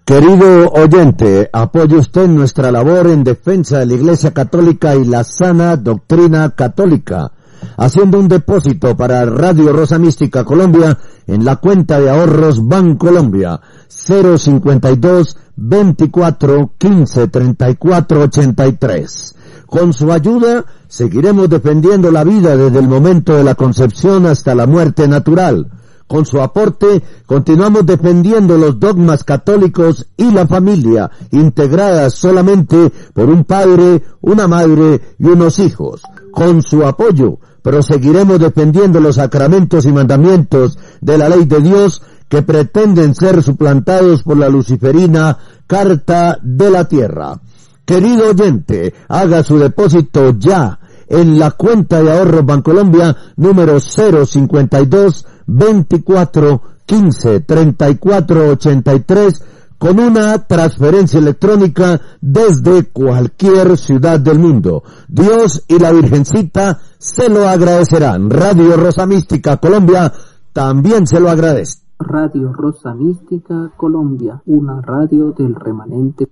[0.07, 5.77] Querido oyente, apoye usted nuestra labor en defensa de la Iglesia Católica y la sana
[5.77, 7.33] doctrina católica,
[7.77, 15.37] haciendo un depósito para Radio Rosa Mística Colombia en la cuenta de ahorros Bancolombia 052
[15.57, 19.37] 24 15 34 83.
[19.67, 24.67] Con su ayuda seguiremos defendiendo la vida desde el momento de la concepción hasta la
[24.67, 25.71] muerte natural.
[26.07, 33.45] Con su aporte continuamos defendiendo los dogmas católicos y la familia, integradas solamente por un
[33.45, 36.03] padre, una madre y unos hijos.
[36.31, 42.43] Con su apoyo proseguiremos defendiendo los sacramentos y mandamientos de la ley de Dios que
[42.43, 45.37] pretenden ser suplantados por la luciferina
[45.67, 47.41] Carta de la Tierra.
[47.85, 56.63] Querido oyente, haga su depósito ya en la cuenta de ahorro Bancolombia número 052 24
[56.87, 59.45] 15 34 83
[59.79, 64.83] con una transferencia electrónica desde cualquier ciudad del mundo.
[65.09, 68.31] Dios y la Virgencita se lo agradecerán.
[68.31, 70.13] Radio Rosa Mística Colombia
[70.53, 71.81] también se lo agradece.
[71.99, 76.29] Radio Rosa Mística Colombia, una radio del remanente.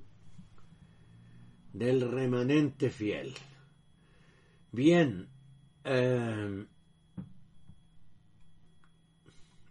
[1.72, 3.32] Del remanente fiel.
[4.72, 5.28] Bien,
[5.84, 6.66] eh,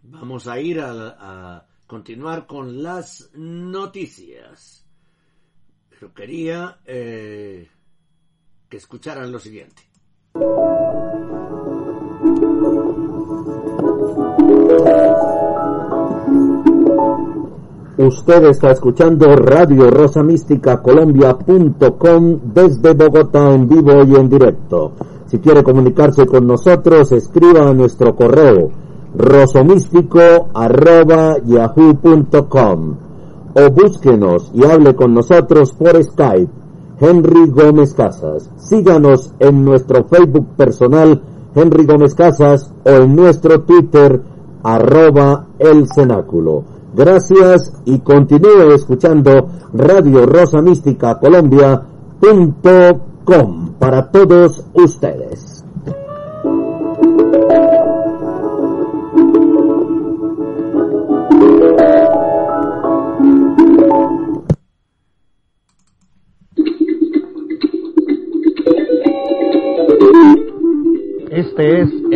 [0.02, 4.84] vamos a ir a, a, continuar con las noticias.
[5.90, 7.68] Pero quería eh,
[8.68, 9.82] que escucharan lo siguiente.
[17.96, 24.92] Usted está escuchando Radio Rosa Mística Colombia.com desde Bogotá en vivo y en directo.
[25.26, 28.83] Si quiere comunicarse con nosotros, escriba a nuestro correo
[29.14, 32.96] rosomístico arroba yahoo.com
[33.54, 36.64] o búsquenos y hable con nosotros por Skype.
[37.00, 38.50] Henry Gómez Casas.
[38.56, 41.20] Síganos en nuestro Facebook personal
[41.54, 44.20] Henry Gómez Casas o en nuestro Twitter
[44.62, 46.64] arroba el cenáculo.
[46.94, 51.84] Gracias y continúe escuchando Radio Rosa Mística Colombia.com
[53.78, 55.43] para todos ustedes.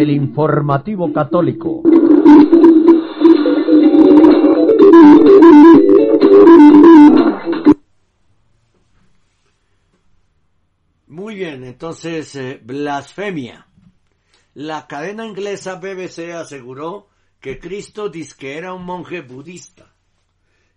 [0.09, 1.83] El informativo católico.
[11.07, 13.67] Muy bien, entonces, eh, blasfemia.
[14.55, 17.09] la cadena inglesa BBC aseguró
[17.41, 19.95] que Cristo que era un monje budista.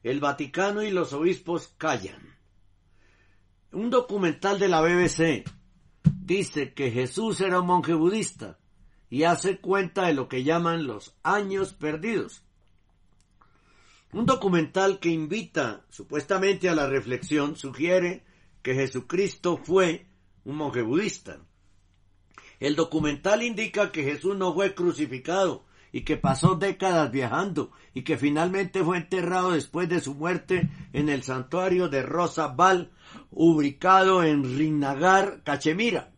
[0.04, 2.22] El Vaticano y los obispos callan.
[3.72, 5.46] Un documental de la BBC
[6.04, 8.61] dice que Jesús era un monje budista
[9.12, 12.44] y hace cuenta de lo que llaman los años perdidos.
[14.14, 18.24] Un documental que invita supuestamente a la reflexión sugiere
[18.64, 20.08] que Jesucristo fue
[20.46, 21.40] un monje budista.
[22.60, 28.18] El documental indica que Jesús no fue crucificado y que pasó décadas viajando y que
[28.18, 32.92] finalmente fue enterrado después de su muerte en el santuario de Rosa Val,
[33.30, 36.11] ubicado en Rinagar, Cachemira.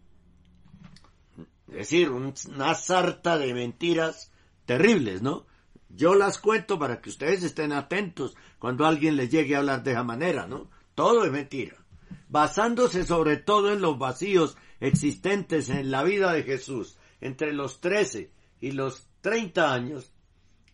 [1.74, 4.32] Es decir, una sarta de mentiras
[4.66, 5.46] terribles, ¿no?
[5.90, 9.92] Yo las cuento para que ustedes estén atentos cuando alguien les llegue a hablar de
[9.92, 10.70] esa manera, ¿no?
[10.96, 11.76] Todo es mentira.
[12.30, 18.32] Basándose sobre todo en los vacíos existentes en la vida de Jesús entre los 13
[18.60, 20.12] y los 30 años,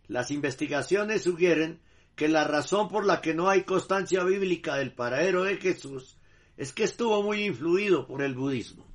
[0.08, 1.80] las investigaciones sugieren
[2.16, 6.18] que la razón por la que no hay constancia bíblica del paradero de Jesús
[6.58, 8.86] es que estuvo muy influido por el budismo.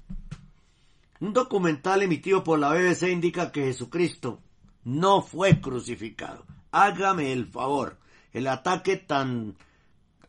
[1.24, 4.42] Un documental emitido por la BBC indica que Jesucristo
[4.84, 6.44] no fue crucificado.
[6.70, 7.96] Hágame el favor,
[8.34, 9.56] el ataque tan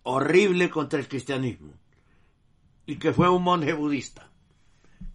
[0.03, 1.73] horrible contra el cristianismo.
[2.85, 4.31] Y que fue un monje budista.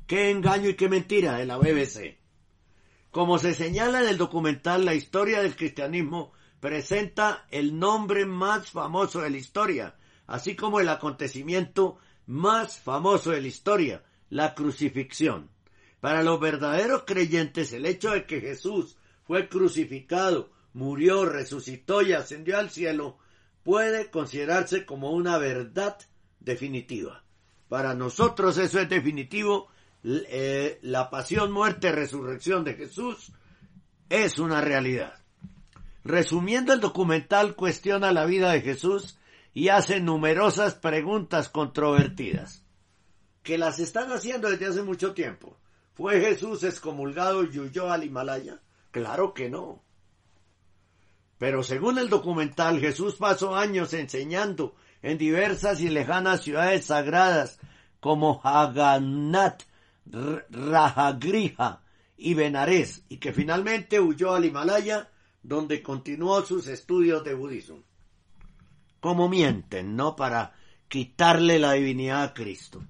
[0.07, 2.19] Qué engaño y qué mentira de la BBC.
[3.11, 9.23] Como se señala en el documental, la historia del cristianismo presenta el nombre más famoso
[9.23, 15.49] de la historia, así como el acontecimiento más famoso de la historia, la crucifixión.
[16.01, 18.97] Para los verdaderos creyentes, el hecho de que Jesús
[19.27, 23.19] fue crucificado, murió, resucitó y ascendió al cielo,
[23.63, 25.99] puede considerarse como una verdad
[26.41, 27.25] definitiva.
[27.69, 29.69] Para nosotros eso es definitivo
[30.03, 33.33] eh, la pasión, muerte, resurrección de Jesús
[34.09, 35.15] es una realidad.
[36.03, 39.19] Resumiendo el documental cuestiona la vida de Jesús
[39.53, 42.65] y hace numerosas preguntas controvertidas,
[43.43, 45.59] que las están haciendo desde hace mucho tiempo.
[46.01, 48.59] ¿Fue Jesús excomulgado y huyó al Himalaya?
[48.91, 49.83] Claro que no.
[51.37, 57.59] Pero según el documental, Jesús pasó años enseñando en diversas y lejanas ciudades sagradas
[58.01, 59.65] como Haganat
[60.07, 61.83] Rajagrija
[62.17, 65.11] y Benares, y que finalmente huyó al Himalaya,
[65.43, 67.83] donde continuó sus estudios de budismo.
[69.01, 70.17] Como mienten, ¿no?
[70.17, 70.55] Para
[70.89, 72.83] quitarle la divinidad a Cristo.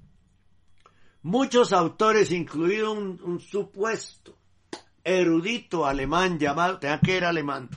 [1.22, 4.38] Muchos autores, incluido un, supuesto
[5.04, 7.68] erudito alemán llamado, tenga que era alemán,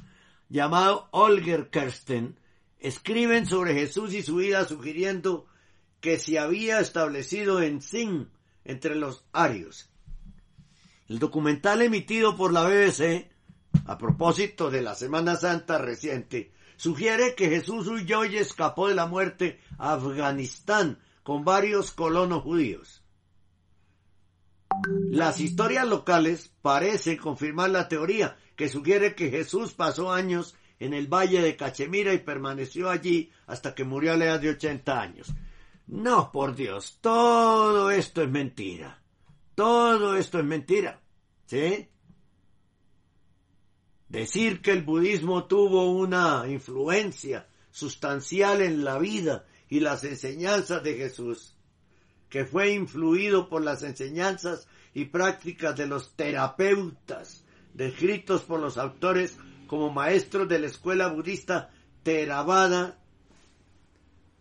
[0.47, 2.39] llamado Olger Kersten,
[2.79, 5.45] escriben sobre Jesús y su vida sugiriendo
[5.99, 8.29] que se había establecido en Sin
[8.63, 9.89] entre los arios.
[11.09, 13.29] El documental emitido por la BBC,
[13.85, 19.05] a propósito de la Semana Santa reciente, sugiere que Jesús huyó y escapó de la
[19.05, 23.02] muerte a Afganistán con varios colonos judíos.
[24.87, 31.07] Las historias locales parecen confirmar la teoría que sugiere que Jesús pasó años en el
[31.07, 35.33] valle de Cachemira y permaneció allí hasta que murió a la edad de 80 años.
[35.87, 39.01] No, por Dios, todo esto es mentira.
[39.55, 41.01] Todo esto es mentira.
[41.45, 41.87] ¿Sí?
[44.09, 50.95] Decir que el budismo tuvo una influencia sustancial en la vida y las enseñanzas de
[50.95, 51.55] Jesús,
[52.29, 59.37] que fue influido por las enseñanzas y prácticas de los terapeutas, descritos por los autores
[59.67, 61.71] como maestros de la escuela budista
[62.03, 62.99] Theravada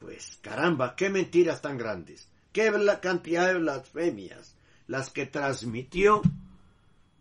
[0.02, 4.56] pues caramba, qué mentiras tan grandes, qué cantidad de blasfemias
[4.88, 6.22] las que transmitió.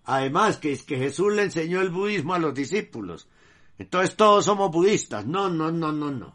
[0.03, 3.27] Además que es que Jesús le enseñó el budismo a los discípulos.
[3.77, 5.27] Entonces todos somos budistas.
[5.27, 6.33] No, no, no, no, no.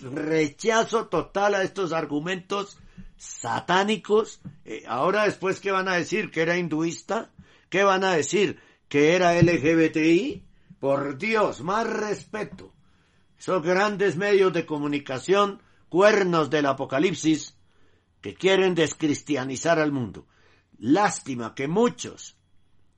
[0.00, 2.78] Rechazo total a estos argumentos
[3.16, 4.40] satánicos.
[4.64, 6.30] Eh, ahora después, ¿qué van a decir?
[6.30, 7.30] ¿Que era hinduista?
[7.68, 8.60] ¿Qué van a decir?
[8.88, 10.44] ¿Que era LGBTI?
[10.78, 12.72] Por Dios, más respeto.
[13.38, 17.56] Esos grandes medios de comunicación cuernos del apocalipsis
[18.20, 20.26] que quieren descristianizar al mundo.
[20.78, 22.36] Lástima que muchos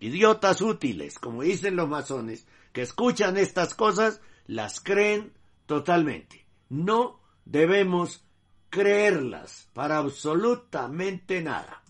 [0.01, 5.33] idiotas útiles, como dicen los masones, que escuchan estas cosas, las creen
[5.67, 6.47] totalmente.
[6.69, 8.25] No debemos
[8.71, 11.83] creerlas para absolutamente nada.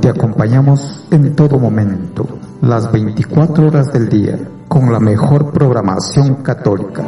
[0.00, 2.26] Te acompañamos en todo momento,
[2.62, 4.38] las 24 horas del día,
[4.68, 7.04] con la mejor programación católica.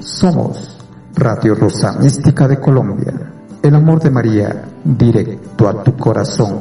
[0.00, 0.78] Somos
[1.14, 3.32] Radio Rosa Mística de Colombia,
[3.62, 6.60] el amor de María directo a tu corazón.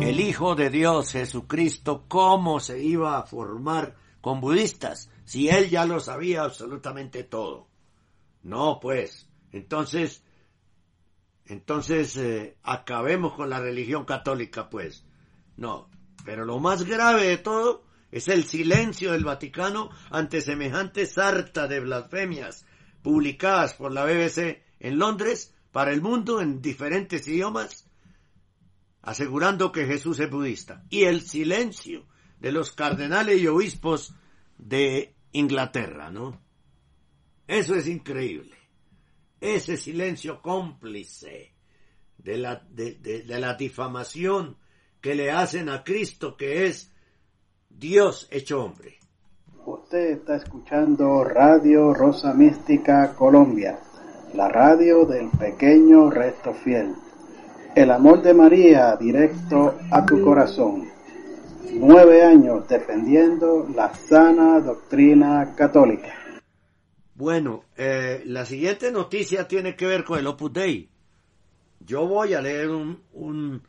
[0.00, 5.86] El Hijo de Dios Jesucristo, ¿cómo se iba a formar con budistas si él ya
[5.86, 7.68] lo sabía absolutamente todo?
[8.42, 10.22] No, pues, entonces,
[11.46, 15.04] entonces eh, acabemos con la religión católica, pues.
[15.56, 15.90] No,
[16.24, 21.80] pero lo más grave de todo es el silencio del Vaticano ante semejante sarta de
[21.80, 22.66] blasfemias
[23.02, 27.88] publicadas por la BBC en Londres para el mundo en diferentes idiomas,
[29.02, 30.84] asegurando que Jesús es budista.
[30.90, 32.06] Y el silencio
[32.40, 34.14] de los cardenales y obispos
[34.58, 36.40] de Inglaterra, ¿no?
[37.46, 38.56] Eso es increíble.
[39.40, 41.52] Ese silencio cómplice
[42.18, 44.56] de la, de, de la difamación
[45.00, 46.92] que le hacen a Cristo, que es
[47.68, 48.98] Dios hecho hombre.
[49.64, 53.78] Usted está escuchando Radio Rosa Mística Colombia,
[54.34, 56.94] la radio del pequeño resto fiel.
[57.74, 60.89] El amor de María directo a tu corazón.
[61.62, 66.14] Nueve años defendiendo la sana doctrina católica.
[67.14, 70.88] Bueno, eh, la siguiente noticia tiene que ver con el Opus Dei.
[71.80, 73.62] Yo voy a leer un, un,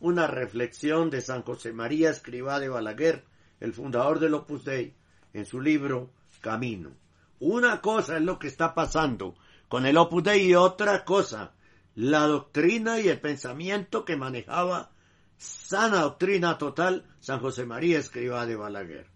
[0.00, 3.24] una reflexión de San José María Escribá de Balaguer,
[3.60, 4.94] el fundador del Opus Dei,
[5.32, 6.90] en su libro Camino.
[7.38, 9.36] Una cosa es lo que está pasando
[9.68, 11.52] con el Opus Dei y otra cosa,
[11.94, 14.90] la doctrina y el pensamiento que manejaba
[15.36, 19.06] sana doctrina total San José María Escribá de Balaguer.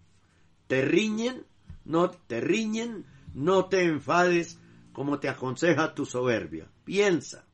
[0.67, 1.45] Te riñen,
[1.85, 4.59] no te riñen, no te enfades
[4.93, 6.67] como te aconseja tu soberbia.
[6.83, 7.45] Piensa,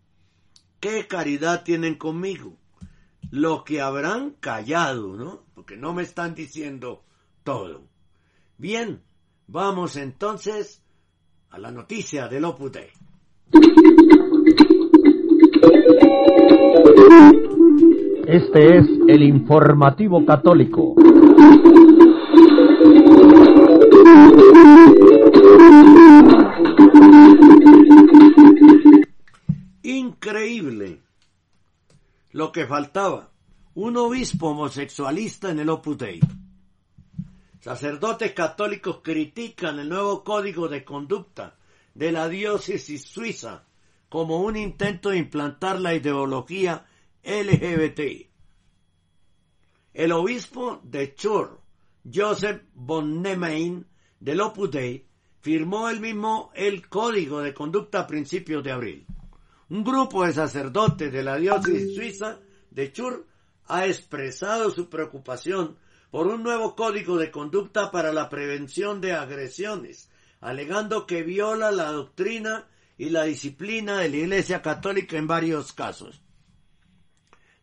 [0.80, 2.58] ¿qué caridad tienen conmigo?
[3.30, 5.44] Lo que habrán callado, ¿no?
[5.54, 7.04] Porque no me están diciendo
[7.44, 7.84] todo.
[8.58, 9.04] Bien,
[9.48, 10.82] vamos entonces
[11.50, 12.92] a la noticia del Opus Dei.
[18.28, 20.96] Este es el informativo católico.
[29.82, 31.04] Increíble
[32.34, 33.32] lo que faltaba.
[33.76, 36.20] Un obispo homosexualista en el Opus Dei.
[37.62, 41.56] Sacerdotes católicos critican el nuevo código de conducta
[41.96, 43.64] de la diócesis suiza
[44.10, 46.87] como un intento de implantar la ideología
[47.28, 48.30] LGBT.
[49.94, 51.60] El obispo de Chur,
[52.10, 53.86] Joseph von Neumann,
[54.18, 55.06] del Opus Dei,
[55.42, 59.06] firmó el mismo el código de conducta a principios de abril.
[59.70, 62.40] Un grupo de sacerdotes de la diócesis suiza
[62.72, 63.28] de Chur
[63.66, 65.76] ha expresado su preocupación
[66.10, 70.10] por un nuevo código de conducta para la prevención de agresiones,
[70.40, 76.22] alegando que viola la doctrina y la disciplina de la Iglesia Católica en varios casos.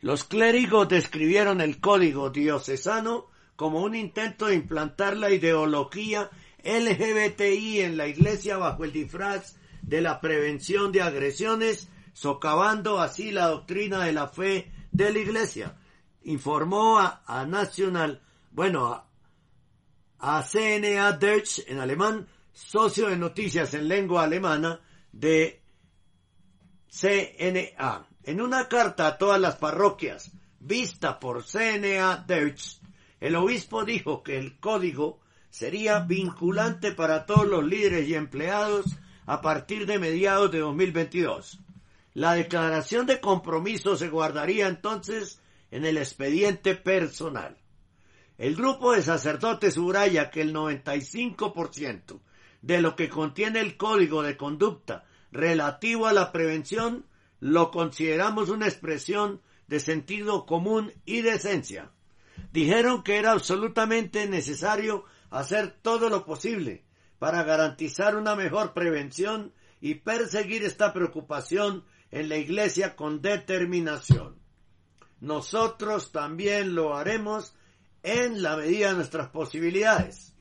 [0.05, 6.29] Los clérigos describieron el código diocesano como un intento de implantar la ideología
[6.63, 13.47] LGBTI en la Iglesia bajo el disfraz de la prevención de agresiones, socavando así la
[13.47, 15.79] doctrina de la fe de la Iglesia.
[16.25, 19.09] Informó a, a National, bueno, a,
[20.19, 24.83] a CNA Deutsch en alemán, socio de noticias en lengua alemana
[25.13, 25.63] de
[26.91, 28.14] CNA.
[28.27, 32.81] En una carta a todas las parroquias vista por CNA Deutsch,
[33.21, 35.21] el obispo dijo que el código
[35.51, 38.87] sería vinculante para todos los líderes y empleados
[39.27, 41.61] a partir de mediados de 2022.
[42.15, 47.59] La declaración de compromiso se guardaría entonces en el expediente personal.
[48.39, 52.21] El grupo de sacerdotes subraya que el 95%
[52.63, 57.05] de lo que contiene el código de conducta relativo a la prevención
[57.41, 61.91] lo consideramos una expresión de sentido común y de esencia.
[62.53, 66.85] Dijeron que era absolutamente necesario hacer todo lo posible
[67.19, 74.39] para garantizar una mejor prevención y perseguir esta preocupación en la Iglesia con determinación.
[75.21, 77.55] Nosotros también lo haremos
[78.03, 80.35] en la medida de nuestras posibilidades.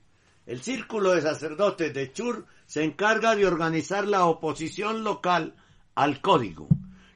[0.45, 5.55] El círculo de sacerdotes de Chur se encarga de organizar la oposición local
[5.95, 6.67] al código.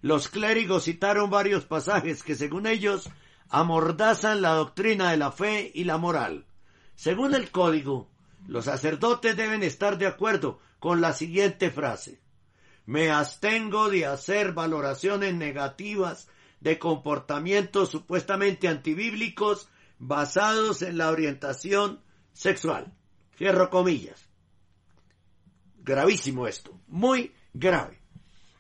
[0.08, 3.10] Los clérigos citaron varios pasajes que según ellos
[3.50, 6.46] amordazan la doctrina de la fe y la moral.
[6.96, 8.08] Según el código,
[8.48, 12.22] los sacerdotes deben estar de acuerdo con la siguiente frase.
[12.86, 16.30] Me abstengo de hacer valoraciones negativas
[16.62, 19.68] de comportamientos supuestamente antibíblicos
[20.00, 22.02] basados en la orientación
[22.32, 22.94] sexual.
[23.36, 24.30] Cierro comillas.
[25.80, 28.07] Gravísimo esto, muy grave.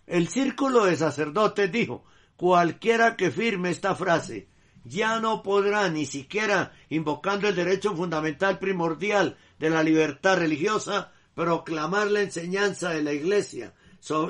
[0.07, 2.05] El círculo de sacerdotes dijo,
[2.37, 4.47] cualquiera que firme esta frase
[4.85, 12.09] ya no podrá ni siquiera invocando el derecho fundamental primordial de la libertad religiosa proclamar
[12.09, 13.73] la enseñanza de la iglesia,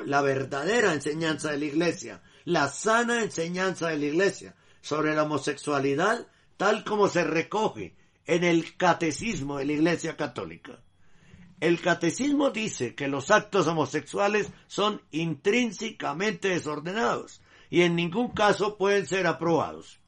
[0.04, 6.26] la verdadera enseñanza de la iglesia, la sana enseñanza de la iglesia sobre la homosexualidad
[6.56, 7.94] tal como se recoge
[8.26, 10.80] en el catecismo de la iglesia católica.
[11.60, 19.06] El catecismo dice que los actos homosexuales son intrínsecamente desordenados y en ningún caso pueden
[19.06, 19.98] ser aprobados.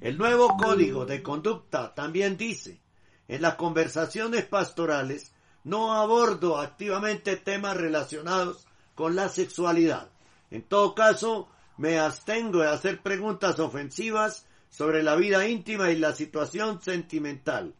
[0.00, 2.82] El nuevo código de conducta también dice,
[3.26, 5.32] en las conversaciones pastorales
[5.64, 10.10] no abordo activamente temas relacionados con la sexualidad.
[10.50, 11.48] En todo caso,
[11.78, 17.74] me abstengo de hacer preguntas ofensivas sobre la vida íntima y la situación sentimental.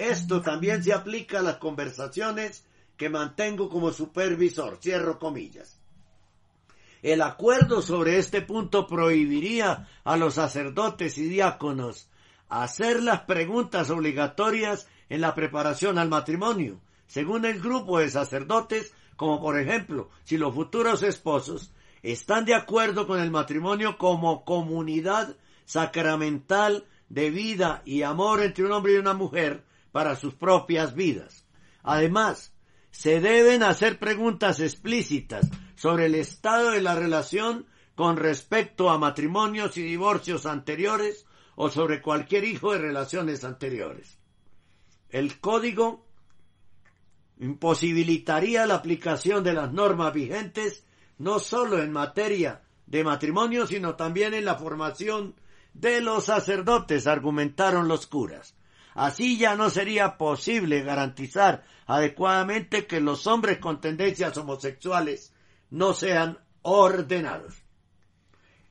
[0.00, 2.64] Esto también se aplica a las conversaciones
[2.96, 4.78] que mantengo como supervisor.
[4.80, 5.78] Cierro comillas.
[7.02, 12.08] El acuerdo sobre este punto prohibiría a los sacerdotes y diáconos
[12.48, 19.38] hacer las preguntas obligatorias en la preparación al matrimonio, según el grupo de sacerdotes, como
[19.38, 25.36] por ejemplo, si los futuros esposos están de acuerdo con el matrimonio como comunidad
[25.66, 31.46] sacramental de vida y amor entre un hombre y una mujer para sus propias vidas.
[31.82, 32.52] Además,
[32.90, 39.76] se deben hacer preguntas explícitas sobre el estado de la relación con respecto a matrimonios
[39.76, 44.18] y divorcios anteriores o sobre cualquier hijo de relaciones anteriores.
[45.08, 46.06] El código
[47.38, 50.84] imposibilitaría la aplicación de las normas vigentes
[51.18, 55.34] no solo en materia de matrimonio, sino también en la formación
[55.74, 58.56] de los sacerdotes, argumentaron los curas.
[58.94, 65.32] Así ya no sería posible garantizar adecuadamente que los hombres con tendencias homosexuales
[65.70, 67.54] no sean ordenados.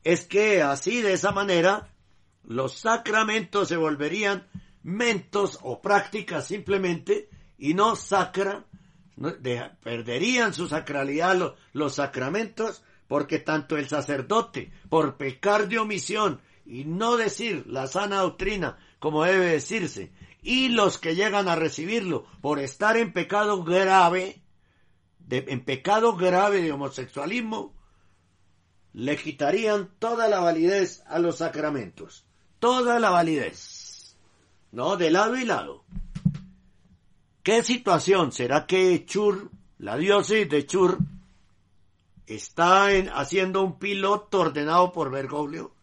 [0.03, 1.89] Es que así de esa manera
[2.43, 4.47] los sacramentos se volverían
[4.83, 8.65] mentos o prácticas simplemente y no sacra,
[9.83, 16.85] perderían su sacralidad los, los sacramentos porque tanto el sacerdote por pecar de omisión y
[16.85, 22.59] no decir la sana doctrina como debe decirse, y los que llegan a recibirlo por
[22.59, 24.41] estar en pecado grave,
[25.29, 27.73] en pecado grave de homosexualismo,
[28.93, 32.25] le quitarían toda la validez a los sacramentos.
[32.59, 34.17] Toda la validez.
[34.71, 35.83] No, de lado y lado.
[37.43, 38.31] ¿Qué situación?
[38.31, 40.97] ¿Será que Chur, la diócesis de Chur,
[42.27, 45.73] está haciendo un piloto ordenado por Bergoglio?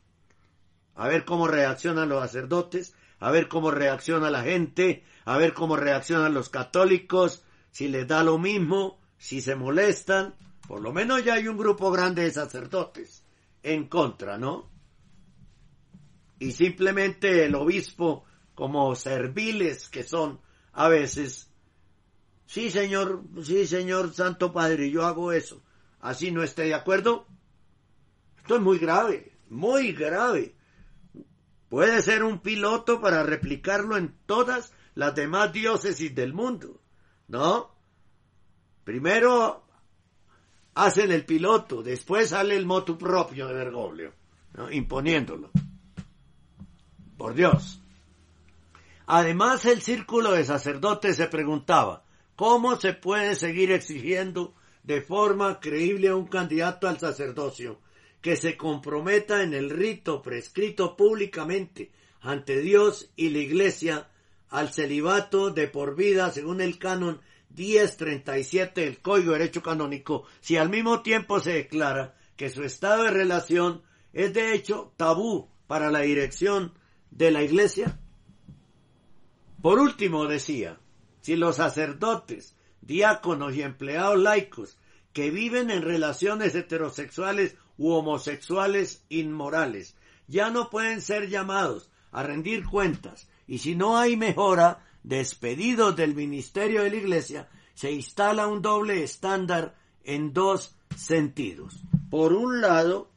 [0.95, 5.77] A ver cómo reaccionan los sacerdotes, a ver cómo reacciona la gente, a ver cómo
[5.77, 10.35] reaccionan los católicos, si les da lo mismo, si se molestan,
[10.67, 13.25] por lo menos ya hay un grupo grande de sacerdotes
[13.63, 14.71] en contra, ¿no?
[16.39, 20.41] Y simplemente el obispo, como serviles que son
[20.73, 21.51] a veces,
[22.47, 25.63] sí señor, sí señor Santo Padre, yo hago eso,
[26.01, 27.27] así no esté de acuerdo.
[28.39, 30.56] Esto es muy grave, muy grave.
[31.69, 36.81] Puede ser un piloto para replicarlo en todas las demás diócesis del mundo,
[37.29, 37.71] ¿no?
[38.85, 39.67] Primero
[40.75, 44.13] hacen el piloto, después sale el motu propio de Bergoglio,
[44.55, 44.71] ¿no?
[44.71, 45.51] imponiéndolo.
[47.17, 47.81] Por Dios.
[49.07, 52.05] Además, el círculo de sacerdotes se preguntaba,
[52.37, 57.81] ¿cómo se puede seguir exigiendo de forma creíble a un candidato al sacerdocio
[58.27, 64.09] que se comprometa en el rito prescrito públicamente ante Dios y la Iglesia
[64.49, 67.21] al celibato de por vida según el canon
[67.57, 73.05] 1037 del Código de Derecho Canónico, si al mismo tiempo se declara que su estado
[73.05, 76.73] de relación es de hecho tabú para la dirección
[77.13, 77.97] de la Iglesia?
[79.63, 80.81] Por último decía,
[81.21, 84.79] si los sacerdotes, diáconos y empleados laicos
[85.13, 89.97] que viven en relaciones heterosexuales u homosexuales inmorales.
[90.29, 96.15] Ya no pueden ser llamados a rendir cuentas y si no hay mejora, despedidos del
[96.15, 101.81] ministerio de la Iglesia, se instala un doble estándar en dos sentidos.
[102.11, 103.11] Por un lado,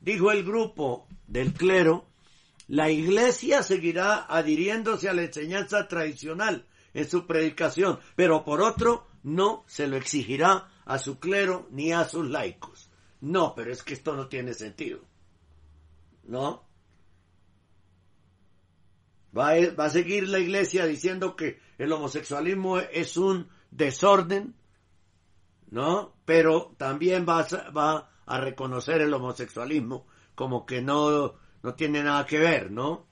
[0.00, 2.06] dijo el grupo del clero,
[2.68, 9.64] la Iglesia seguirá adhiriéndose a la enseñanza tradicional en su predicación, pero por otro, no
[9.66, 12.83] se lo exigirá a su clero ni a sus laicos.
[13.24, 15.00] No, pero es que esto no tiene sentido.
[16.24, 16.68] ¿No?
[19.36, 24.54] Va a, va a seguir la iglesia diciendo que el homosexualismo es un desorden.
[25.70, 26.14] ¿no?
[26.26, 32.26] Pero también va a, va a reconocer el homosexualismo como que no, no tiene nada
[32.26, 33.06] que ver, ¿no?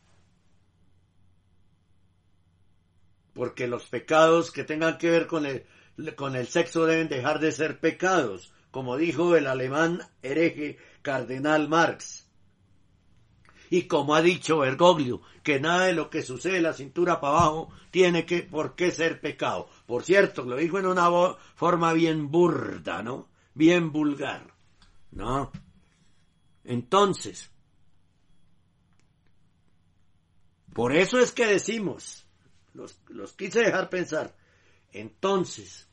[3.32, 5.64] Porque los pecados que tengan que ver con el,
[6.16, 12.26] con el sexo deben dejar de ser pecados, como dijo el alemán hereje cardenal Marx.
[13.68, 17.70] Y como ha dicho Bergoglio, que nada de lo que sucede la cintura para abajo
[17.90, 19.68] tiene que por qué ser pecado.
[19.86, 21.08] Por cierto, lo dijo en una
[21.54, 23.28] forma bien burda, ¿no?
[23.54, 24.54] Bien vulgar,
[25.10, 25.52] ¿no?
[26.64, 27.50] Entonces,
[30.72, 32.26] por eso es que decimos,
[32.72, 34.34] los, los quise dejar pensar,
[34.92, 35.88] entonces,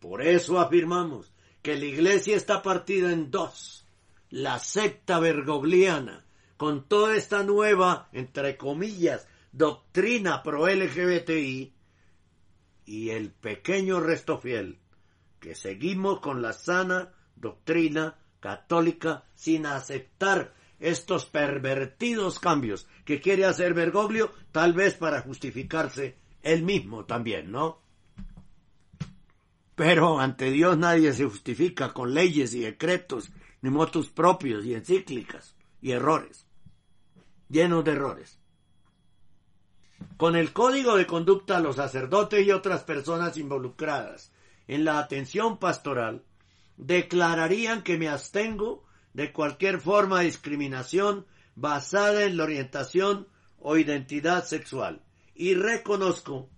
[0.00, 1.33] por eso afirmamos
[1.64, 3.86] que la iglesia está partida en dos,
[4.28, 6.26] la secta bergogliana,
[6.58, 11.72] con toda esta nueva, entre comillas, doctrina pro LGBTI,
[12.84, 14.78] y el pequeño resto fiel,
[15.40, 23.72] que seguimos con la sana doctrina católica sin aceptar estos pervertidos cambios que quiere hacer
[23.72, 27.83] Bergoglio, tal vez para justificarse él mismo también, ¿no?
[29.74, 35.56] Pero ante Dios nadie se justifica con leyes y decretos, ni motus propios y encíclicas
[35.80, 36.46] y errores,
[37.48, 38.38] llenos de errores.
[40.16, 44.32] Con el código de conducta los sacerdotes y otras personas involucradas
[44.68, 46.24] en la atención pastoral
[46.76, 54.44] declararían que me abstengo de cualquier forma de discriminación basada en la orientación o identidad
[54.44, 55.02] sexual
[55.34, 56.48] y reconozco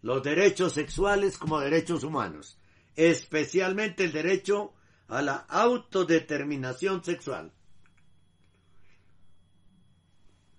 [0.00, 2.58] los derechos sexuales como derechos humanos,
[2.96, 4.72] especialmente el derecho
[5.08, 7.52] a la autodeterminación sexual.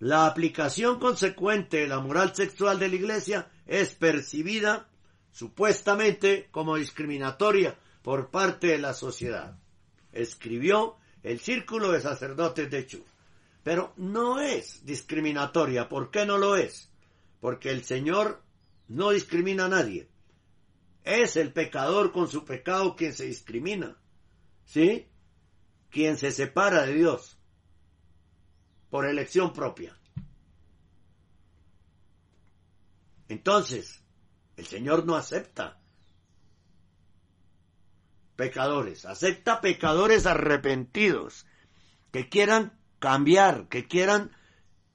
[0.00, 4.88] La aplicación consecuente de la moral sexual de la Iglesia es percibida
[5.32, 9.58] supuestamente como discriminatoria por parte de la sociedad.
[10.12, 13.04] Escribió el Círculo de Sacerdotes de Chu.
[13.62, 15.88] Pero no es discriminatoria.
[15.88, 16.90] ¿Por qué no lo es?
[17.40, 18.42] Porque el Señor
[18.88, 20.08] no discrimina a nadie.
[21.04, 23.96] Es el pecador con su pecado quien se discrimina.
[24.64, 25.08] ¿Sí?
[25.90, 27.38] Quien se separa de Dios
[28.90, 29.98] por elección propia.
[33.28, 34.02] Entonces,
[34.56, 35.80] el Señor no acepta
[38.36, 41.46] pecadores, acepta pecadores arrepentidos,
[42.12, 44.30] que quieran cambiar, que quieran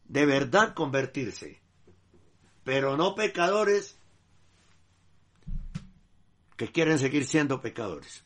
[0.05, 1.62] de verdad convertirse,
[2.64, 3.99] pero no pecadores
[6.60, 8.26] que quieren seguir siendo pecadores.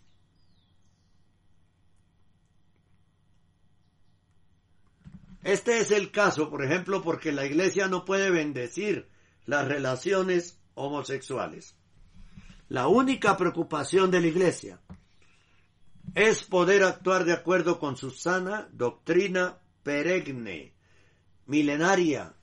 [5.44, 9.08] Este es el caso, por ejemplo, porque la iglesia no puede bendecir
[9.46, 11.76] las relaciones homosexuales.
[12.70, 14.82] La única preocupación de la iglesia
[16.16, 20.74] es poder actuar de acuerdo con su sana doctrina perenne,
[21.46, 22.34] milenaria,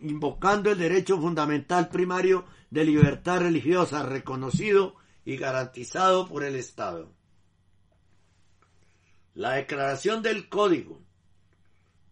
[0.00, 4.96] invocando el derecho fundamental primario de libertad religiosa reconocido
[5.28, 7.12] y garantizado por el Estado.
[9.34, 11.02] La declaración del Código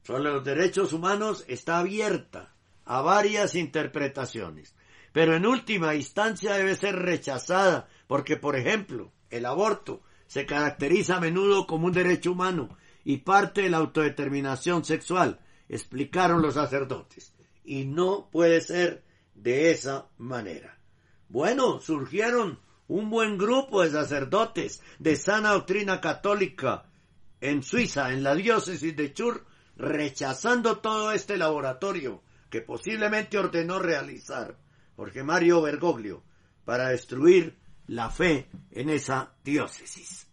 [0.02, 2.54] sobre los derechos humanos está abierta
[2.84, 4.76] a varias interpretaciones,
[5.12, 11.20] pero en última instancia debe ser rechazada porque, por ejemplo, el aborto se caracteriza a
[11.20, 15.40] menudo como un derecho humano y parte de la autodeterminación sexual,
[15.70, 17.32] explicaron los sacerdotes.
[17.64, 19.04] Y no puede ser
[19.34, 20.78] de esa manera.
[21.30, 26.84] Bueno, surgieron un buen grupo de sacerdotes de sana doctrina católica
[27.40, 29.44] en Suiza, en la diócesis de Chur,
[29.76, 34.56] rechazando todo este laboratorio que posiblemente ordenó realizar
[34.96, 36.22] Jorge Mario Bergoglio
[36.64, 40.26] para destruir la fe en esa diócesis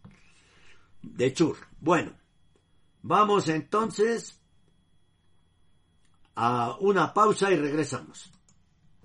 [1.01, 1.58] de Chur.
[1.80, 2.14] Bueno,
[3.01, 4.39] vamos entonces
[6.36, 8.32] a una pausa y regresamos.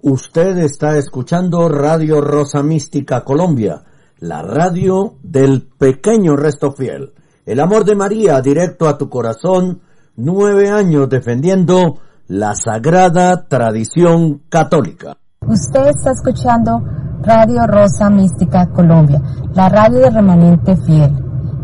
[0.01, 3.83] Usted está escuchando Radio Rosa Mística Colombia,
[4.21, 7.15] la radio del pequeño resto fiel.
[7.45, 9.81] El amor de María directo a tu corazón,
[10.15, 15.17] nueve años defendiendo la sagrada tradición católica.
[15.45, 16.81] Usted está escuchando
[17.23, 19.21] Radio Rosa Mística Colombia,
[19.55, 21.13] la radio del remanente fiel.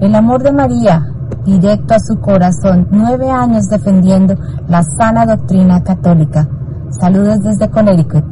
[0.00, 1.06] El amor de María,
[1.44, 4.34] directo a su corazón, nueve años defendiendo
[4.66, 6.48] la sana doctrina católica.
[7.00, 8.24] Saludos desde Connecticut.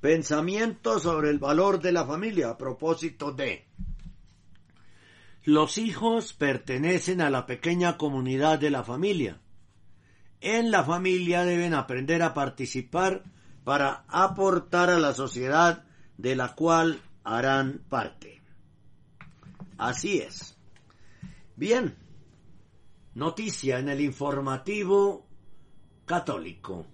[0.00, 3.66] Pensamiento sobre el valor de la familia a propósito de...
[5.44, 9.40] Los hijos pertenecen a la pequeña comunidad de la familia.
[10.40, 13.22] En la familia deben aprender a participar
[13.64, 15.84] para aportar a la sociedad
[16.16, 18.40] de la cual harán parte.
[19.76, 20.56] Así es.
[21.54, 21.96] Bien.
[23.14, 25.26] Noticia en el informativo
[26.06, 26.86] católico.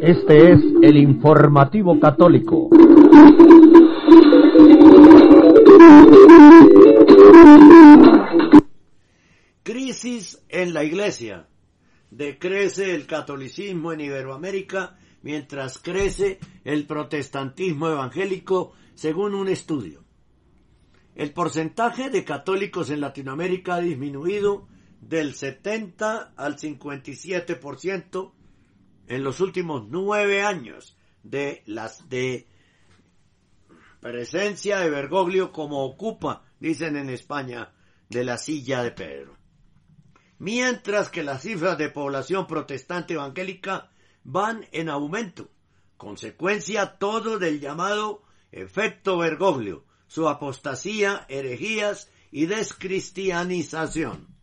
[0.00, 2.70] Este es el informativo católico.
[9.62, 11.46] Crisis en la iglesia.
[12.10, 20.04] Decrece el catolicismo en Iberoamérica mientras crece el protestantismo evangélico según un estudio.
[21.14, 24.68] El porcentaje de católicos en Latinoamérica ha disminuido
[25.00, 28.32] del 70 al 57%
[29.06, 32.46] en los últimos nueve años de las de
[34.00, 37.72] presencia de Bergoglio como ocupa, dicen en España,
[38.08, 39.36] de la silla de Pedro.
[40.38, 43.90] Mientras que las cifras de población protestante evangélica
[44.22, 45.50] van en aumento,
[45.96, 48.22] consecuencia todo del llamado
[48.52, 54.37] efecto Bergoglio, su apostasía, herejías y descristianización.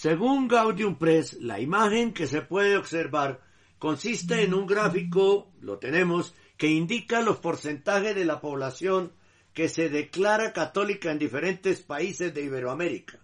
[0.00, 3.42] Según Gaudium Press, la imagen que se puede observar
[3.78, 9.12] consiste en un gráfico, lo tenemos, que indica los porcentajes de la población
[9.52, 13.18] que se declara católica en diferentes países de Iberoamérica.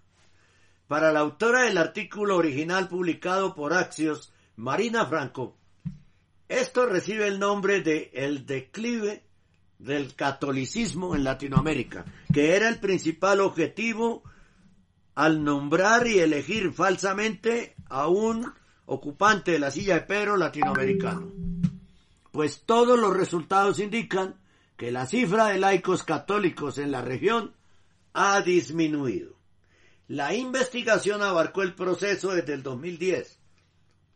[0.86, 5.56] Para la autora del artículo original publicado por Axios, Marina Franco,
[6.46, 9.22] esto recibe el nombre de el declive
[9.78, 12.04] del catolicismo en Latinoamérica,
[12.34, 14.24] que era el principal objetivo
[15.16, 18.52] al nombrar y elegir falsamente a un
[18.84, 21.32] ocupante de la silla de Pedro latinoamericano.
[22.30, 24.36] Pues todos los resultados indican
[24.76, 27.54] que la cifra de laicos católicos en la región
[28.12, 29.34] ha disminuido.
[30.06, 33.40] La investigación abarcó el proceso desde el 2010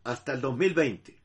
[0.03, 1.19] hasta el 2020.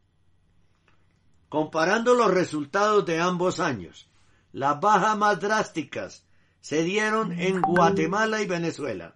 [1.50, 4.08] Comparando los resultados de ambos años,
[4.52, 6.24] las bajas más drásticas
[6.62, 9.15] se dieron en Guatemala y Venezuela,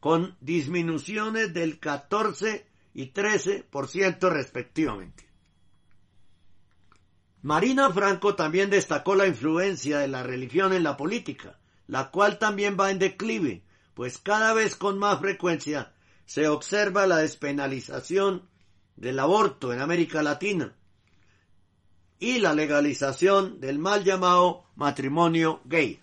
[0.00, 5.28] con disminuciones del 14 y 13% respectivamente.
[7.42, 12.76] Marina Franco también destacó la influencia de la religión en la política, la cual también
[12.78, 13.62] va en declive,
[13.94, 15.92] pues cada vez con más frecuencia
[16.26, 18.48] se observa la despenalización
[18.96, 20.74] del aborto en América Latina
[22.18, 26.00] y la legalización del mal llamado matrimonio gay,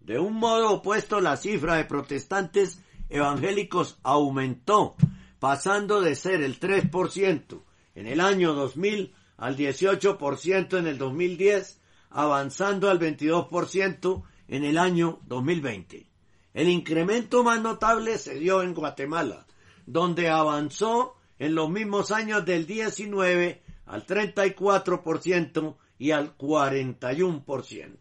[0.00, 4.96] De un modo opuesto, la cifra de protestantes evangélicos aumentó,
[5.38, 7.62] pasando de ser el 3%
[7.94, 11.80] en el año 2000 al 18% en el 2010
[12.10, 16.10] avanzando al 22% en el año 2020.
[16.54, 19.46] El incremento más notable se dio en Guatemala,
[19.84, 27.96] donde avanzó en los mismos años del 19 al 34% y al 41%.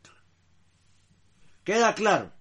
[1.64, 2.32] Queda claro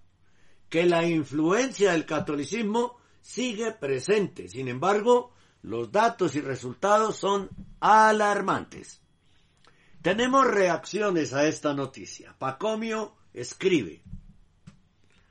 [0.68, 4.49] que la influencia del catolicismo sigue presente.
[4.49, 5.34] Sin embargo,
[5.65, 7.49] los datos y resultados son
[7.81, 9.01] alarmantes.
[10.03, 12.37] Tenemos reacciones a esta noticia.
[12.39, 14.03] Pacomio escribe,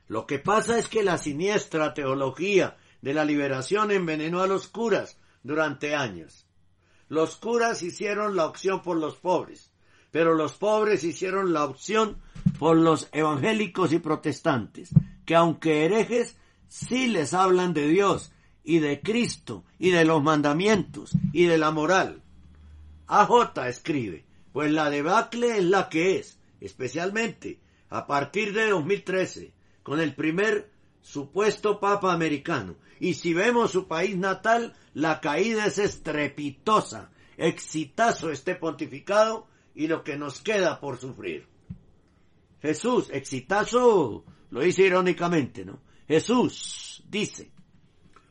[0.08, 5.18] lo que pasa es que la siniestra teología de la liberación envenenó a los curas
[5.44, 6.46] durante años.
[7.08, 9.70] Los curas hicieron la opción por los pobres,
[10.10, 12.20] pero los pobres hicieron la opción
[12.58, 14.90] por los evangélicos y protestantes,
[15.24, 18.32] que aunque herejes, sí les hablan de Dios
[18.64, 22.22] y de Cristo y de los mandamientos y de la moral.
[23.06, 27.60] AJ escribe, pues la debacle es la que es, especialmente
[27.90, 29.52] a partir de 2013,
[29.82, 30.70] con el primer
[31.02, 32.76] supuesto Papa americano.
[32.98, 40.02] Y si vemos su país natal, la caída es estrepitosa, exitazo este pontificado y lo
[40.02, 41.46] que nos queda por sufrir.
[42.62, 45.80] Jesús, exitazo, lo dice irónicamente, ¿no?
[46.08, 47.50] Jesús dice,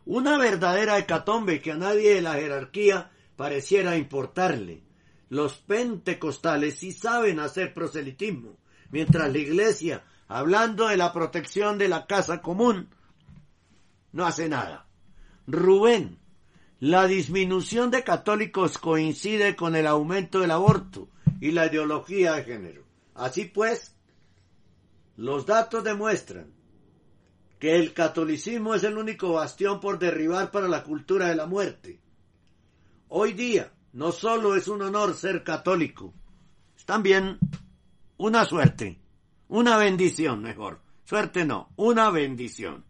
[0.05, 4.83] una verdadera hecatombe que a nadie de la jerarquía pareciera importarle,
[5.29, 8.57] los pentecostales sí saben hacer proselitismo,
[8.91, 12.89] mientras la iglesia, hablando de la protección de la casa común,
[14.11, 14.87] no hace nada.
[15.47, 16.19] Rubén,
[16.79, 21.09] la disminución de católicos coincide con el aumento del aborto
[21.41, 22.83] y la ideología de género.
[23.15, 23.95] Así pues,
[25.15, 26.52] los datos demuestran
[27.63, 32.01] que el catolicismo es el único bastión por derribar para la cultura de la muerte.
[33.07, 36.13] Hoy día no solo es un honor ser católico,
[36.75, 37.39] es también
[38.17, 38.99] una suerte,
[39.47, 40.81] una bendición mejor.
[41.05, 42.83] Suerte no, una bendición.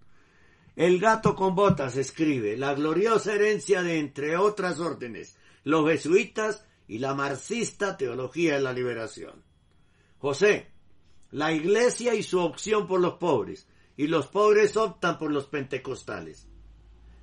[0.75, 6.97] El gato con botas escribe la gloriosa herencia de, entre otras órdenes, los jesuitas y
[6.97, 9.43] la marxista teología de la liberación.
[10.17, 10.71] José,
[11.29, 16.47] la iglesia y su opción por los pobres, y los pobres optan por los pentecostales.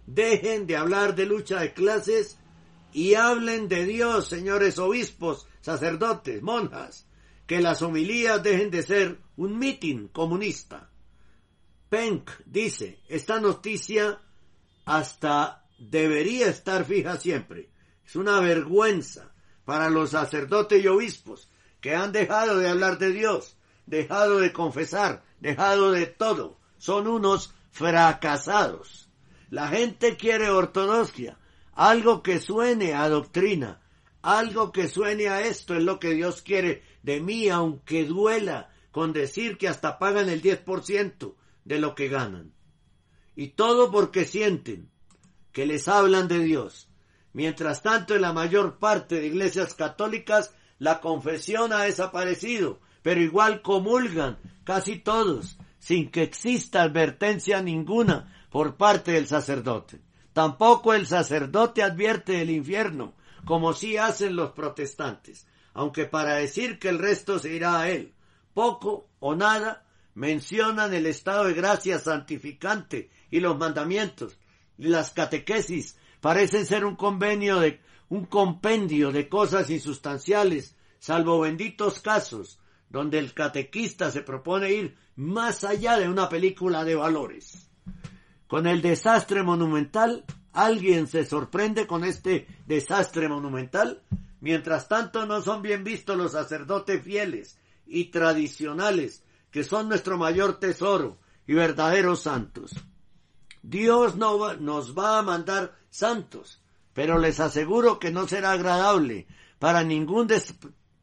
[0.06, 2.38] Dejen de hablar de lucha de clases
[2.92, 7.06] y hablen de Dios, señores obispos, sacerdotes, monjas,
[7.46, 10.90] que las homilías dejen de ser un mitin comunista.
[11.88, 14.20] Penck dice, esta noticia
[14.84, 17.70] hasta debería estar fija siempre.
[18.06, 19.32] Es una vergüenza
[19.64, 21.50] para los sacerdotes y obispos
[21.80, 23.56] que han dejado de hablar de Dios,
[23.86, 26.59] dejado de confesar, dejado de todo.
[26.81, 29.11] Son unos fracasados.
[29.51, 31.39] La gente quiere ortodoxia,
[31.74, 33.83] algo que suene a doctrina,
[34.22, 39.12] algo que suene a esto es lo que Dios quiere de mí, aunque duela con
[39.12, 41.35] decir que hasta pagan el 10%
[41.66, 42.55] de lo que ganan.
[43.37, 44.91] Y todo porque sienten
[45.53, 46.89] que les hablan de Dios.
[47.35, 53.61] Mientras tanto, en la mayor parte de iglesias católicas, la confesión ha desaparecido, pero igual
[53.61, 60.01] comulgan casi todos, sin que exista advertencia ninguna por parte del sacerdote.
[60.33, 63.14] Tampoco el sacerdote advierte del infierno,
[63.45, 68.14] como sí hacen los protestantes, aunque para decir que el resto se irá a él,
[68.55, 74.39] poco o nada mencionan el estado de gracia santificante y los mandamientos,
[74.78, 82.01] y las catequesis parecen ser un convenio de un compendio de cosas insustanciales, salvo benditos
[82.01, 82.59] casos
[82.91, 87.68] donde el catequista se propone ir más allá de una película de valores.
[88.46, 94.02] Con el desastre monumental, alguien se sorprende con este desastre monumental.
[94.40, 100.58] Mientras tanto, no son bien vistos los sacerdotes fieles y tradicionales, que son nuestro mayor
[100.58, 102.72] tesoro y verdaderos santos.
[103.62, 106.62] Dios no nos va a mandar santos,
[106.94, 109.26] pero les aseguro que no será agradable
[109.58, 110.28] para ningún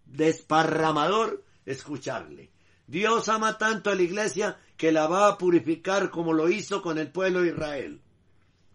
[0.07, 2.56] desparramador escucharle.
[2.87, 6.97] Dios ama tanto a la iglesia que la va a purificar como lo hizo con
[6.97, 8.01] el pueblo de Israel.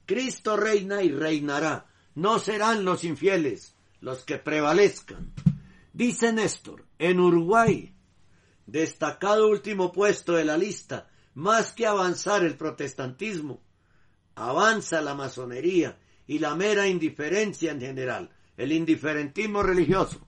[0.05, 1.87] Cristo reina y reinará.
[2.15, 5.33] No serán los infieles los que prevalezcan.
[5.95, 7.95] Dice Néstor, en Uruguay,
[8.67, 13.63] destacado último puesto de la lista, más que avanzar el protestantismo,
[14.35, 20.27] avanza la masonería y la mera indiferencia en general, el indiferentismo religioso,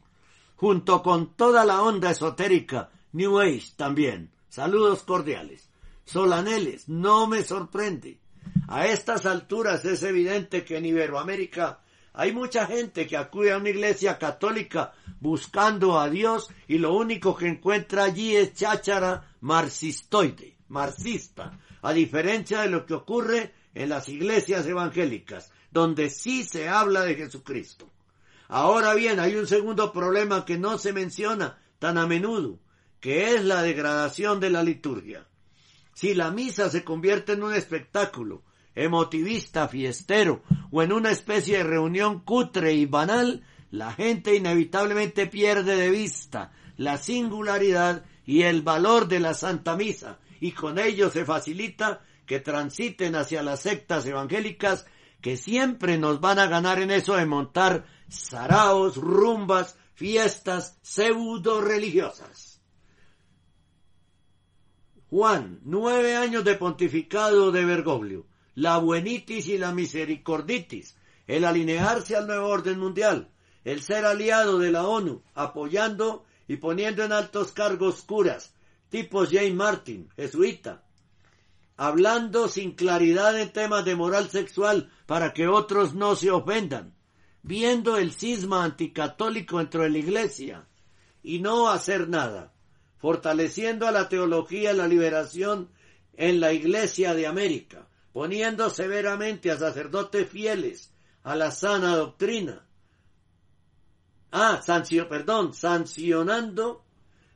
[0.56, 4.32] junto con toda la onda esotérica New Age también.
[4.48, 5.70] Saludos cordiales.
[6.04, 8.18] Solaneles, no me sorprende.
[8.66, 11.78] A estas alturas es evidente que en Iberoamérica
[12.12, 17.36] hay mucha gente que acude a una iglesia católica buscando a Dios y lo único
[17.36, 24.08] que encuentra allí es cháchara marxistoide, marxista, a diferencia de lo que ocurre en las
[24.08, 27.88] iglesias evangélicas, donde sí se habla de Jesucristo.
[28.48, 32.58] Ahora bien, hay un segundo problema que no se menciona tan a menudo,
[33.04, 35.26] que es la degradación de la liturgia.
[35.92, 38.44] Si la misa se convierte en un espectáculo
[38.74, 45.76] emotivista, fiestero o en una especie de reunión cutre y banal, la gente inevitablemente pierde
[45.76, 51.26] de vista la singularidad y el valor de la Santa Misa y con ello se
[51.26, 54.86] facilita que transiten hacia las sectas evangélicas
[55.20, 62.53] que siempre nos van a ganar en eso de montar saraos, rumbas, fiestas pseudo religiosas.
[65.16, 68.26] Juan, nueve años de pontificado de Bergoglio,
[68.56, 70.96] la buenitis y la misericorditis,
[71.28, 73.30] el alinearse al nuevo orden mundial,
[73.62, 78.54] el ser aliado de la ONU, apoyando y poniendo en altos cargos curas,
[78.88, 80.82] tipo Jane Martin, jesuita,
[81.76, 86.92] hablando sin claridad en temas de moral sexual para que otros no se ofendan,
[87.44, 90.66] viendo el cisma anticatólico dentro de la iglesia.
[91.22, 92.53] Y no hacer nada
[93.04, 95.68] fortaleciendo a la teología y la liberación
[96.14, 100.90] en la Iglesia de América, poniendo severamente a sacerdotes fieles
[101.22, 102.66] a la sana doctrina.
[104.32, 104.58] Ah,
[105.06, 106.82] perdón, sancionando,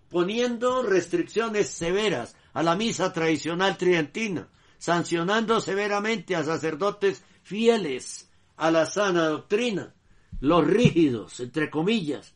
[0.09, 8.87] poniendo restricciones severas a la misa tradicional tridentina, sancionando severamente a sacerdotes fieles a la
[8.87, 9.95] sana doctrina,
[10.41, 12.33] los rígidos, entre comillas,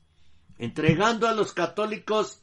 [0.58, 2.41] entregando a los católicos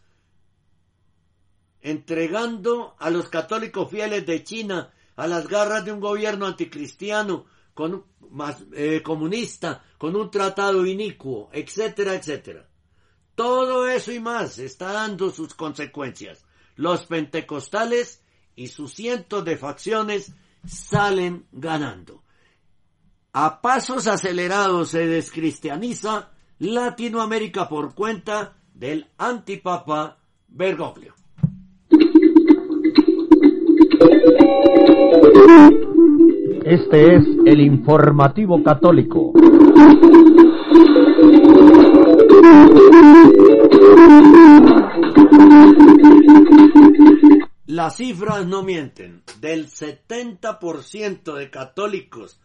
[1.82, 8.06] entregando a los católicos fieles de China a las garras de un gobierno anticristiano, con,
[8.32, 12.70] más, eh, comunista, con un tratado inicuo, etcétera, etcétera.
[13.36, 16.46] Todo eso y más está dando sus consecuencias.
[16.78, 18.24] Los pentecostales
[18.56, 20.32] y sus cientos de facciones
[20.66, 22.24] salen ganando.
[23.34, 31.19] A pasos acelerados se descristianiza Latinoamérica por cuenta del antipapa Bergoglio.
[36.64, 39.34] Este es el informativo católico.
[47.66, 49.24] Las cifras no mienten.
[49.40, 52.40] Del 70% de católicos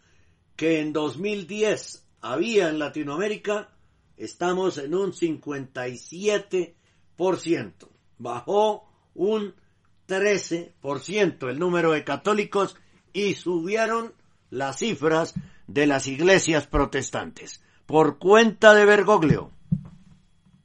[0.55, 3.69] que en 2010 había en Latinoamérica,
[4.17, 6.73] estamos en un 57%.
[8.17, 9.53] Bajó un
[10.07, 12.77] 13% el número de católicos
[13.13, 14.13] y subieron
[14.49, 15.33] las cifras
[15.67, 17.63] de las iglesias protestantes.
[17.85, 19.51] Por cuenta de Bergoglio.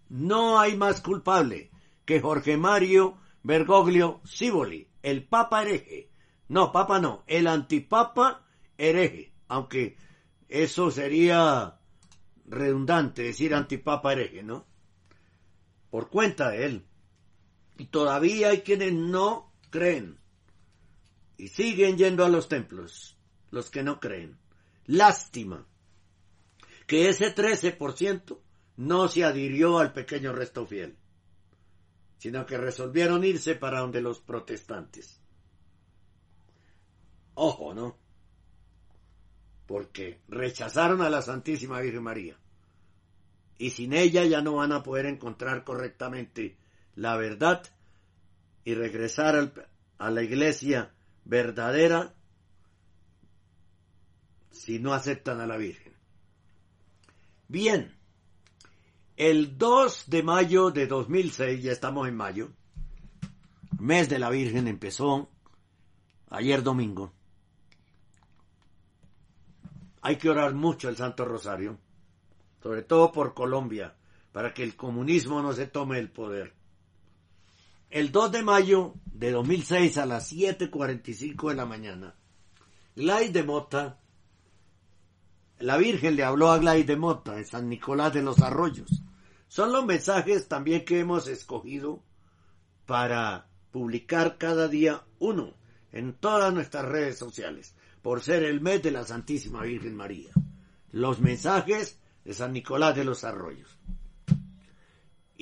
[0.09, 1.71] No hay más culpable
[2.05, 6.11] que Jorge Mario Bergoglio Siboli, el papa hereje.
[6.49, 8.45] No, papa no, el antipapa
[8.77, 9.33] hereje.
[9.49, 9.97] Aunque
[10.49, 11.79] eso sería
[12.47, 14.67] redundante decir antipapa hereje, ¿no?
[15.91, 16.87] Por cuenta de él.
[17.81, 20.19] Y todavía hay quienes no creen.
[21.39, 23.17] Y siguen yendo a los templos,
[23.51, 24.39] los que no creen.
[24.85, 25.67] Lástima
[26.87, 28.39] que ese 13%
[28.77, 30.99] no se adhirió al pequeño resto fiel,
[32.19, 35.23] sino que resolvieron irse para donde los protestantes.
[37.33, 37.97] Ojo, ¿no?
[39.67, 42.37] Porque rechazaron a la Santísima Virgen María.
[43.57, 46.59] Y sin ella ya no van a poder encontrar correctamente
[47.01, 47.63] la verdad
[48.63, 50.93] y regresar al, a la iglesia
[51.25, 52.13] verdadera
[54.51, 55.95] si no aceptan a la Virgen.
[57.49, 57.97] Bien,
[59.17, 62.51] el 2 de mayo de 2006, ya estamos en mayo,
[63.79, 65.31] mes de la Virgen empezó
[66.29, 67.15] ayer domingo.
[70.03, 71.79] Hay que orar mucho el Santo Rosario,
[72.63, 73.97] sobre todo por Colombia,
[74.33, 76.60] para que el comunismo no se tome el poder.
[77.91, 82.15] El 2 de mayo de 2006 a las 7.45 de la mañana,
[82.95, 83.99] Glay de Mota,
[85.59, 89.03] la Virgen le habló a Glay de Mota en San Nicolás de los Arroyos.
[89.49, 92.05] Son los mensajes también que hemos escogido
[92.87, 95.55] para publicar cada día uno
[95.91, 100.31] en todas nuestras redes sociales, por ser el mes de la Santísima Virgen María.
[100.93, 103.81] Los mensajes de San Nicolás de los Arroyos.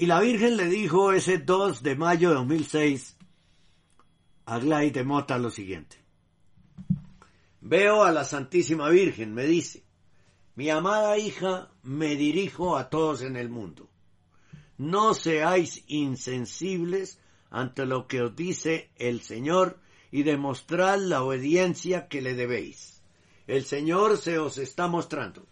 [0.00, 3.16] Y la Virgen le dijo ese 2 de mayo de 2006
[4.46, 5.96] a Glay de Mota lo siguiente.
[7.60, 9.82] Veo a la Santísima Virgen, me dice,
[10.54, 13.90] mi amada hija, me dirijo a todos en el mundo.
[14.76, 17.18] No seáis insensibles
[17.50, 19.80] ante lo que os dice el Señor
[20.12, 23.02] y demostrad la obediencia que le debéis.
[23.48, 25.44] El Señor se os está mostrando.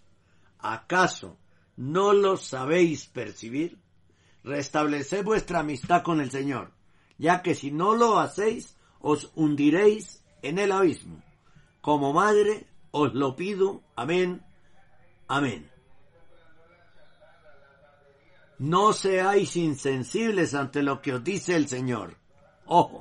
[0.61, 1.37] ¿Acaso
[1.75, 3.85] no lo sabéis percibir?
[4.47, 6.73] Restableced vuestra amistad con el Señor,
[7.19, 11.21] ya que si no lo hacéis, os hundiréis en el abismo.
[11.81, 13.83] Como madre, os lo pido.
[13.97, 14.43] Amén.
[15.29, 15.71] Amén.
[18.59, 22.17] No seáis insensibles ante lo que os dice el Señor.
[22.67, 23.01] Ojo.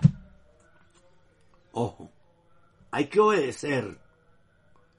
[1.72, 2.12] Ojo.
[2.92, 4.00] Hay que obedecer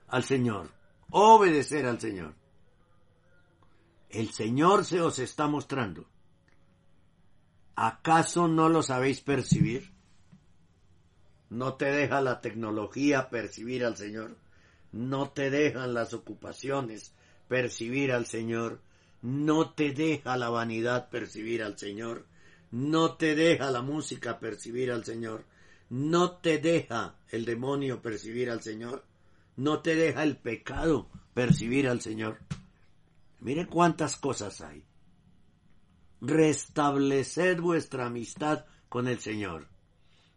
[0.09, 0.70] al Señor.
[1.10, 2.35] Obedecer al Señor.
[4.09, 6.06] El Señor se os está mostrando.
[7.78, 9.93] ¿Acaso no lo sabéis percibir?
[11.51, 14.39] ¿No te deja la tecnología percibir al Señor?
[14.93, 17.12] ¿No te dejan las ocupaciones
[17.48, 18.81] percibir al Señor?
[19.20, 22.24] ¿No te deja la vanidad percibir al Señor?
[22.70, 25.44] ¿No te deja la música percibir al Señor?
[25.90, 29.05] ¿No te deja el demonio percibir al Señor?
[29.57, 32.39] ¿No te deja el pecado percibir al Señor?
[33.40, 34.82] Mire cuántas cosas hay
[36.20, 39.68] restableced vuestra amistad con el Señor,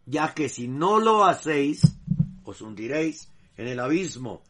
[0.05, 1.97] ya que si no lo hacéis,
[2.43, 4.43] os hundiréis en el abismo,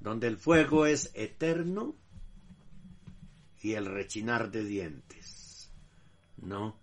[0.00, 1.94] donde el fuego es eterno
[3.60, 5.72] y el rechinar de dientes.
[6.36, 6.76] No.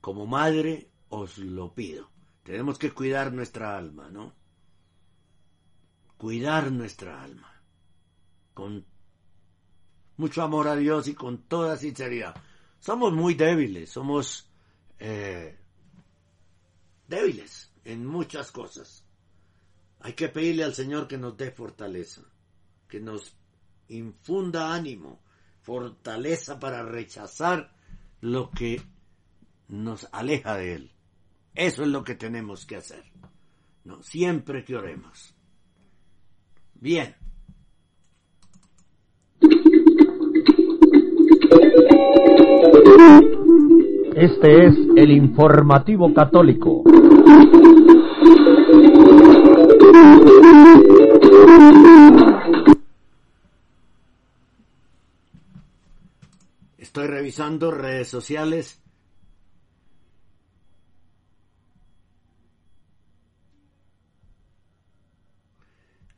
[0.00, 2.10] Como madre os lo pido.
[2.42, 4.32] Tenemos que cuidar nuestra alma, ¿no?
[6.16, 7.62] Cuidar nuestra alma.
[8.54, 8.84] Con
[10.16, 12.34] mucho amor a Dios y con toda sinceridad.
[12.78, 14.50] Somos muy débiles, somos
[14.98, 15.58] eh,
[17.06, 19.04] débiles en muchas cosas.
[20.00, 22.22] Hay que pedirle al Señor que nos dé fortaleza,
[22.88, 23.36] que nos
[23.88, 25.20] infunda ánimo,
[25.62, 27.74] fortaleza para rechazar
[28.20, 28.82] lo que
[29.68, 30.92] nos aleja de Él.
[31.54, 33.04] Eso es lo que tenemos que hacer.
[33.84, 34.02] ¿no?
[34.02, 35.34] Siempre que oremos.
[36.74, 37.16] Bien.
[44.14, 46.82] Este es el informativo católico.
[56.78, 58.80] Estoy revisando redes sociales.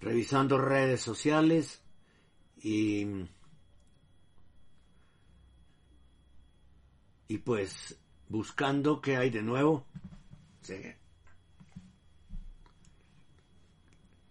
[0.01, 1.83] Revisando redes sociales
[2.63, 3.29] y
[7.29, 7.97] y pues
[8.29, 9.87] buscando qué hay de nuevo.
[10.63, 10.75] Sí.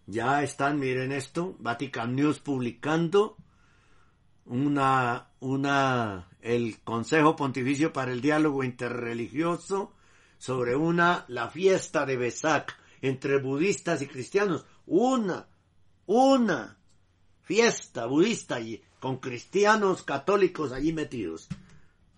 [0.08, 3.38] Ya están, miren esto, Vatican News publicando
[4.46, 9.94] una, una, el Consejo Pontificio para el Diálogo Interreligioso
[10.38, 14.66] sobre una, la fiesta de Besak entre budistas y cristianos.
[14.86, 15.48] Una,
[16.06, 16.78] una
[17.42, 21.50] fiesta budista allí, con cristianos católicos allí metidos.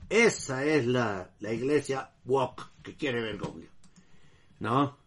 [0.10, 3.70] Esa es la, la iglesia walk que quiere Bergoglio.
[4.60, 4.98] ¿No?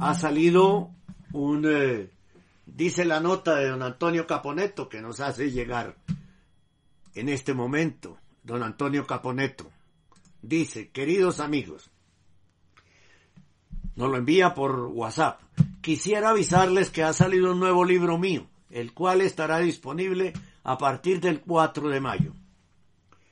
[0.00, 0.90] Ha salido
[1.32, 2.10] un, eh,
[2.66, 5.96] dice la nota de don Antonio Caponeto que nos hace llegar
[7.14, 8.18] en este momento.
[8.42, 9.70] Don Antonio Caponeto
[10.42, 11.90] dice, queridos amigos,
[13.94, 15.40] nos lo envía por WhatsApp.
[15.80, 20.32] Quisiera avisarles que ha salido un nuevo libro mío el cual estará disponible
[20.64, 22.32] a partir del 4 de mayo.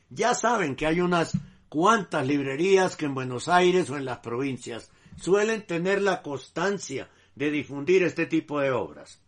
[0.08, 1.36] Ya saben que hay unas
[1.68, 7.50] cuantas librerías que en Buenos Aires o en las provincias suelen tener la constancia de
[7.50, 9.20] difundir este tipo de obras.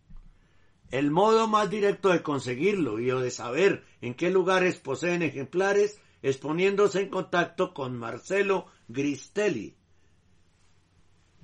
[0.92, 5.98] El modo más directo de conseguirlo y o de saber en qué lugares poseen ejemplares
[6.22, 9.74] es poniéndose en contacto con Marcelo Gristelli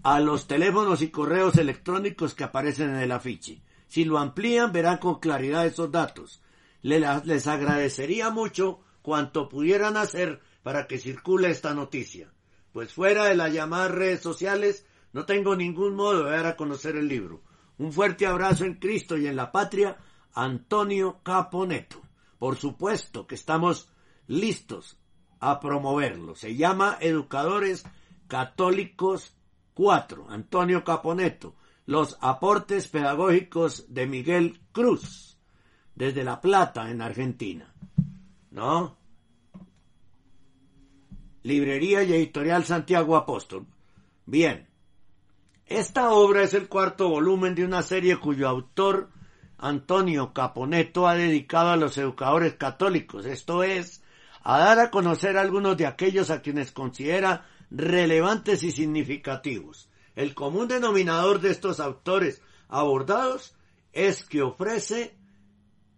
[0.04, 3.62] a los teléfonos y correos electrónicos que aparecen en el afiche.
[3.90, 6.40] Si lo amplían, verán con claridad esos datos.
[6.80, 12.32] Les agradecería mucho cuanto pudieran hacer para que circule esta noticia.
[12.70, 16.94] Pues fuera de las llamadas redes sociales, no tengo ningún modo de dar a conocer
[16.94, 17.42] el libro.
[17.78, 19.96] Un fuerte abrazo en Cristo y en la patria,
[20.34, 22.00] Antonio Caponeto.
[22.38, 23.88] Por supuesto que estamos
[24.28, 24.98] listos
[25.40, 26.36] a promoverlo.
[26.36, 27.84] Se llama Educadores
[28.28, 29.34] Católicos
[29.74, 31.56] 4, Antonio Caponeto
[31.90, 35.36] los aportes pedagógicos de Miguel Cruz
[35.96, 37.74] desde La Plata, en Argentina.
[38.52, 38.96] ¿No?
[41.42, 43.66] Librería y Editorial Santiago Apóstol.
[44.24, 44.68] Bien.
[45.66, 49.10] Esta obra es el cuarto volumen de una serie cuyo autor,
[49.58, 54.04] Antonio Caponeto, ha dedicado a los educadores católicos, esto es,
[54.44, 59.89] a dar a conocer a algunos de aquellos a quienes considera relevantes y significativos
[60.20, 63.54] el común denominador de estos autores abordados
[63.94, 65.16] es que ofrece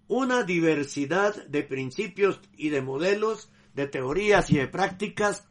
[0.07, 5.49] una diversidad de principios y de modelos, de teorías y de prácticas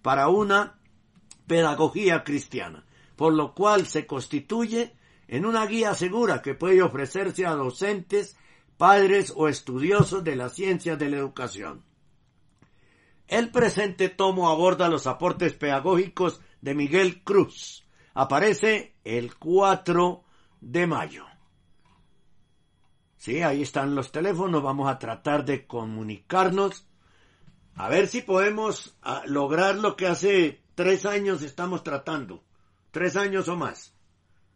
[0.00, 0.78] para una
[1.48, 2.86] pedagogía cristiana,
[3.16, 4.94] por lo cual se constituye
[5.26, 8.36] en una guía segura que puede ofrecerse a docentes,
[8.76, 11.82] padres o estudiosos de las ciencias de la educación.
[13.26, 17.83] El presente tomo aborda los aportes pedagógicos de Miguel Cruz,
[18.14, 20.24] aparece el 4
[20.60, 21.26] de mayo.
[23.16, 26.86] Sí, ahí están los teléfonos, vamos a tratar de comunicarnos,
[27.74, 32.44] a ver si podemos ah, lograr lo que hace tres años estamos tratando,
[32.90, 33.94] tres años o más.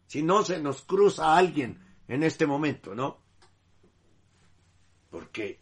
[0.07, 3.21] Si no, se nos cruza alguien en este momento, ¿no?
[5.09, 5.59] Porque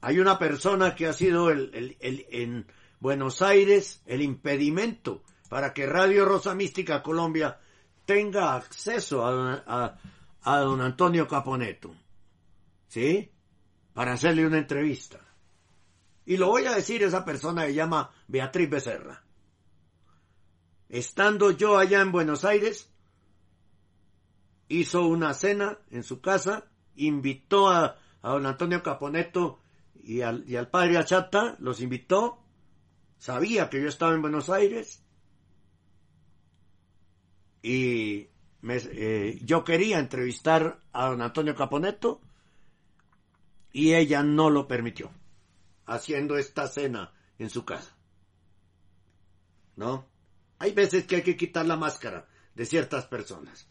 [0.00, 2.66] hay una persona que ha sido el, el, en
[3.00, 7.58] Buenos Aires el impedimento para que Radio Rosa Mística Colombia
[8.04, 9.98] tenga acceso a,
[10.44, 11.94] don Antonio Caponeto.
[12.88, 13.30] ¿Sí?
[13.92, 15.20] Para hacerle una entrevista.
[16.24, 19.22] Y lo voy a decir, esa persona se llama Beatriz Becerra.
[20.88, 22.90] Estando yo allá en Buenos Aires,
[24.68, 29.60] hizo una cena en su casa, invitó a, don Antonio Caponeto
[30.02, 32.38] y al, y al padre Achata, los invitó,
[33.18, 35.05] sabía que yo estaba en Buenos Aires,
[37.66, 38.30] y
[38.62, 42.20] eh, yo quería entrevistar a don Antonio Caponeto
[43.72, 45.10] y ella no lo permitió,
[45.84, 47.96] haciendo esta cena en su casa.
[49.74, 50.06] ¿no?
[50.60, 53.68] Hay veces que hay que quitar la máscara de ciertas personas.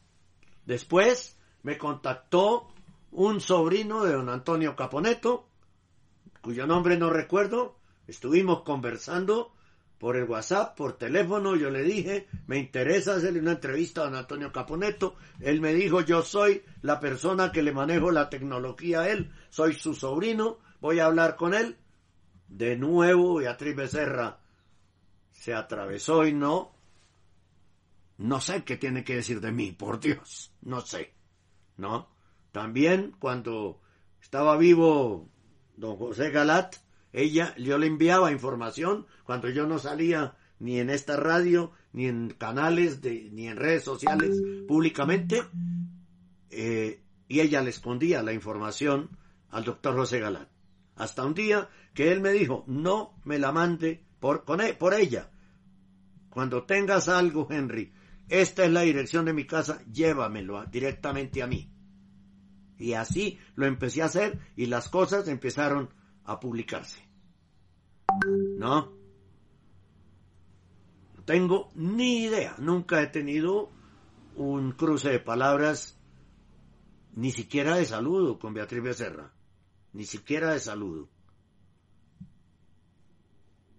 [0.66, 2.68] Después me contactó
[3.12, 5.48] un sobrino de don Antonio Caponeto,
[6.42, 9.55] cuyo nombre no recuerdo, estuvimos conversando
[10.06, 14.14] por el WhatsApp, por teléfono, yo le dije, me interesa hacerle una entrevista a don
[14.14, 19.10] Antonio Caponeto, él me dijo, yo soy la persona que le manejo la tecnología a
[19.10, 21.78] él, soy su sobrino, voy a hablar con él.
[22.48, 24.42] De nuevo, Beatriz Becerra
[25.32, 26.76] se atravesó y no,
[28.20, 31.16] no sé qué tiene que decir de mí, por Dios, no sé,
[31.78, 32.10] ¿no?
[32.52, 33.82] También cuando
[34.22, 35.28] estaba vivo
[35.76, 36.76] don José Galat,
[37.16, 42.32] ella, yo le enviaba información cuando yo no salía ni en esta radio, ni en
[42.32, 45.42] canales, de, ni en redes sociales públicamente,
[46.50, 49.18] eh, y ella le escondía la información
[49.50, 50.50] al doctor José Galat.
[50.98, 54.94] Hasta un día que él me dijo, no me la mande por, con, e, por
[54.94, 55.32] ella.
[56.30, 57.94] Cuando tengas algo, Henry,
[58.28, 61.72] esta es la dirección de mi casa, llévamelo directamente a mí.
[62.78, 65.94] Y así lo empecé a hacer y las cosas empezaron
[66.26, 67.05] a publicarse.
[68.58, 68.94] ¿No?
[71.16, 72.56] No tengo ni idea.
[72.58, 73.70] Nunca he tenido
[74.36, 75.98] un cruce de palabras,
[77.14, 79.32] ni siquiera de saludo con Beatriz Becerra.
[79.94, 81.10] Ni siquiera de saludo.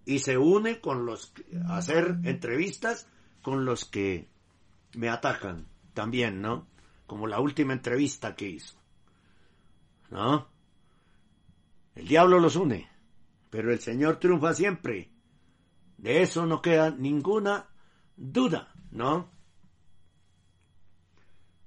[0.05, 1.33] Y se une con los
[1.67, 3.07] a hacer entrevistas
[3.41, 4.29] con los que
[4.95, 6.67] me atacan también, ¿no?
[7.05, 8.77] Como la última entrevista que hizo.
[10.09, 10.47] ¿No?
[11.95, 12.89] El diablo los une,
[13.49, 15.11] pero el Señor triunfa siempre.
[15.97, 17.69] De eso no queda ninguna
[18.15, 19.31] duda, ¿no?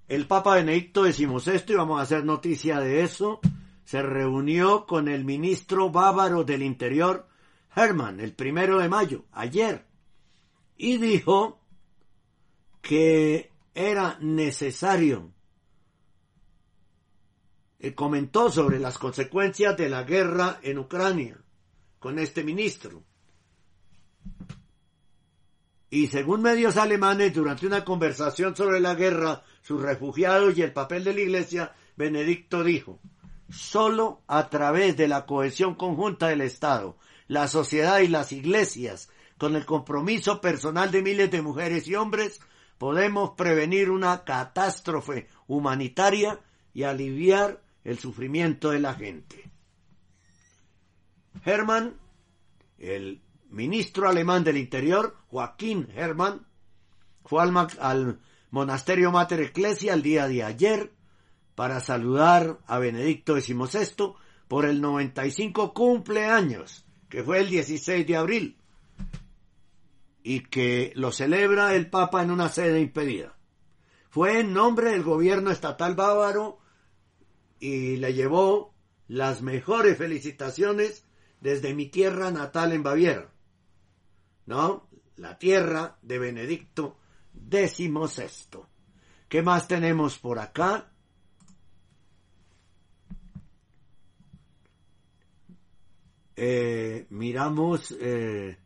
[0.09, 3.40] El Papa Benedicto XVI, y vamos a hacer noticia de eso,
[3.85, 7.28] se reunió con el ministro bávaro del Interior,
[7.74, 9.86] Hermann, el primero de mayo, ayer,
[10.77, 11.61] y dijo
[12.82, 15.32] que era necesario
[17.78, 21.40] eh, comentó sobre las consecuencias de la guerra en Ucrania
[22.01, 23.05] con este ministro.
[25.90, 31.05] Y según medios alemanes, durante una conversación sobre la guerra, sus refugiados y el papel
[31.05, 33.01] de la Iglesia, Benedicto dijo,
[33.51, 36.97] solo a través de la cohesión conjunta del Estado,
[37.28, 42.40] la sociedad y las iglesias, con el compromiso personal de miles de mujeres y hombres,
[42.78, 46.40] podemos prevenir una catástrofe humanitaria
[46.72, 49.49] y aliviar el sufrimiento de la gente.
[51.44, 51.97] Hermann,
[52.78, 56.47] el ministro alemán del Interior, Joaquín Hermann,
[57.24, 58.20] fue al,
[58.51, 60.93] monasterio Mater Ecclesia el día de ayer
[61.55, 64.15] para saludar a Benedicto XVI
[64.48, 68.59] por el 95 cumpleaños, que fue el 16 de abril,
[70.23, 73.36] y que lo celebra el Papa en una sede impedida.
[74.09, 76.59] Fue en nombre del gobierno estatal bávaro
[77.61, 78.74] y le llevó
[79.07, 81.05] las mejores felicitaciones
[81.41, 83.31] desde mi tierra natal en Baviera.
[84.47, 84.89] ¿No?
[85.17, 86.99] La tierra de Benedicto
[87.35, 88.61] XVI.
[89.29, 90.91] ¿Qué más tenemos por acá?
[96.37, 98.59] Eh, miramos, eh,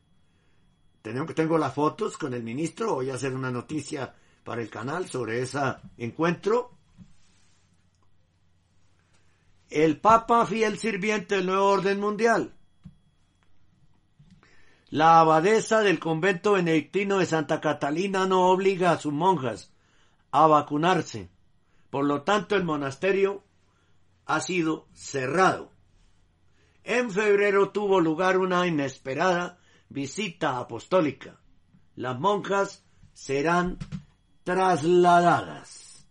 [1.03, 4.15] tengo, tengo las fotos con el ministro, voy a hacer una noticia
[4.45, 5.59] para el canal sobre ese
[5.99, 6.75] encuentro
[9.75, 12.55] el Papa fiel sirviente del nuevo orden mundial.
[14.95, 19.73] La abadesa del convento benedictino de Santa Catalina no obliga a sus monjas
[20.31, 21.31] a vacunarse.
[21.91, 23.43] Por lo tanto, el monasterio
[24.25, 25.73] ha sido cerrado.
[26.85, 29.59] En febrero tuvo lugar una inesperada
[29.89, 31.41] visita apostólica.
[31.97, 32.85] Las monjas
[33.15, 33.79] serán
[34.45, 36.07] trasladadas.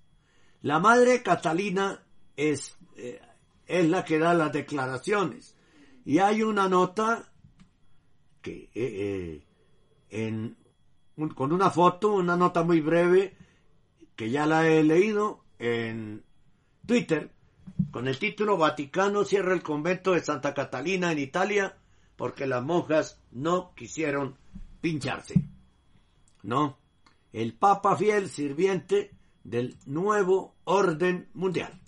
[0.61, 2.03] La madre Catalina
[2.35, 3.22] es, eh,
[3.65, 5.55] es la que da las declaraciones.
[6.03, 7.30] Y hay una nota
[8.44, 9.41] que eh,
[10.11, 10.52] eh,
[11.34, 13.34] con una foto, una nota muy breve,
[14.15, 16.22] que ya la he leído en
[16.86, 17.32] Twitter,
[17.90, 21.78] con el título Vaticano cierra el convento de Santa Catalina en Italia
[22.15, 24.36] porque las monjas no quisieron
[24.82, 25.41] pincharse.
[26.44, 26.78] No,
[27.32, 29.11] el Papa fiel sirviente
[29.44, 31.80] del nuevo orden mundial.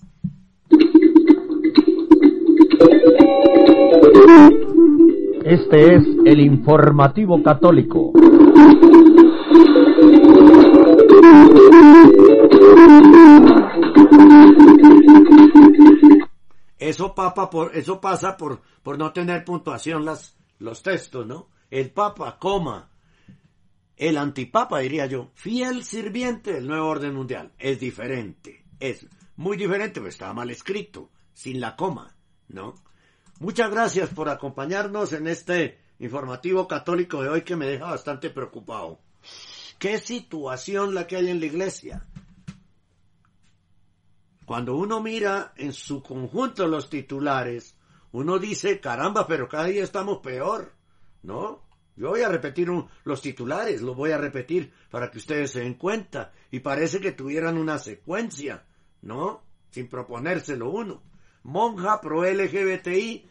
[5.45, 8.11] Este es el informativo católico.
[16.79, 21.49] Eso, papa, por, eso pasa por, por no tener puntuación las, los textos, ¿no?
[21.69, 22.89] El Papa, coma,
[23.97, 27.51] el antipapa, diría yo, fiel sirviente del nuevo orden mundial.
[27.59, 29.05] Es diferente, es
[29.35, 32.15] muy diferente, pero está mal escrito, sin la coma,
[32.47, 32.73] ¿no?
[33.39, 38.99] Muchas gracias por acompañarnos en este informativo católico de hoy que me deja bastante preocupado.
[39.77, 42.05] ¿Qué situación la que hay en la iglesia?
[44.45, 47.75] Cuando uno mira en su conjunto los titulares,
[48.13, 50.71] uno dice, caramba, pero cada día estamos peor,
[51.21, 51.61] ¿no?
[51.97, 52.69] Yo voy a repetir
[53.03, 56.31] los titulares, los voy a repetir para que ustedes se den cuenta.
[56.51, 58.65] Y parece que tuvieran una secuencia,
[59.01, 59.43] ¿no?
[59.71, 61.01] Sin proponérselo uno.
[61.45, 63.29] Monja pro LGBTI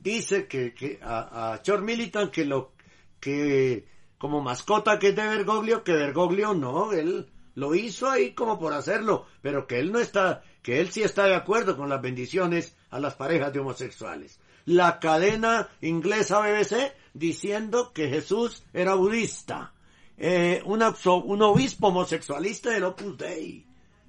[0.00, 2.72] dice que, que a, a Chor Militant que lo
[3.18, 8.58] que como mascota que es de Bergoglio, que Bergoglio no, él lo hizo ahí como
[8.58, 12.00] por hacerlo, pero que él no está, que él sí está de acuerdo con las
[12.00, 14.38] bendiciones a las parejas de homosexuales
[14.70, 19.72] la cadena inglesa BBC diciendo que Jesús era budista.
[20.16, 23.66] Eh, un, un obispo homosexualista del Opus Dei.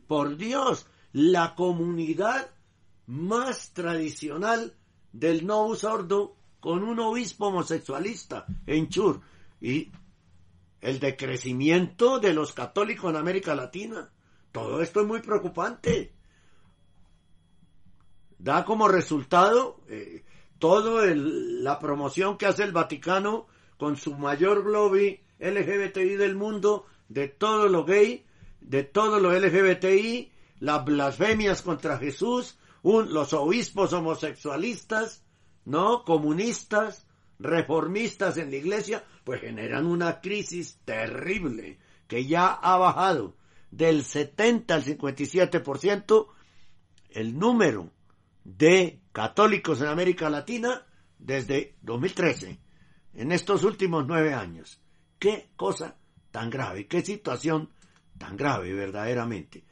[0.08, 2.50] Por Dios, la comunidad
[3.08, 4.76] más tradicional
[5.12, 9.22] del no Sordo con un obispo homosexualista en Chur.
[9.60, 9.92] Y
[10.82, 14.10] el decrecimiento de los católicos en América Latina.
[14.52, 16.14] Todo esto es muy preocupante.
[18.38, 20.24] Da como resultado eh,
[20.58, 23.48] todo la promoción que hace el Vaticano
[23.78, 28.26] con su mayor lobby LGBTI del mundo, de todo lo gay,
[28.60, 30.32] de todo lo LGBTI,
[30.62, 35.26] las blasfemias contra Jesús, los obispos homosexualistas,
[35.66, 36.06] ¿no?
[36.06, 37.08] Comunistas,
[37.40, 43.36] reformistas en la iglesia, pues generan una crisis terrible que ya ha bajado
[43.72, 46.28] del 70 al 57%
[47.10, 47.90] el número
[48.44, 50.86] de católicos en América Latina
[51.18, 52.60] desde 2013,
[53.16, 54.80] en estos últimos nueve años.
[55.18, 55.98] Qué cosa
[56.30, 57.72] tan grave, qué situación
[58.20, 59.66] tan grave verdaderamente.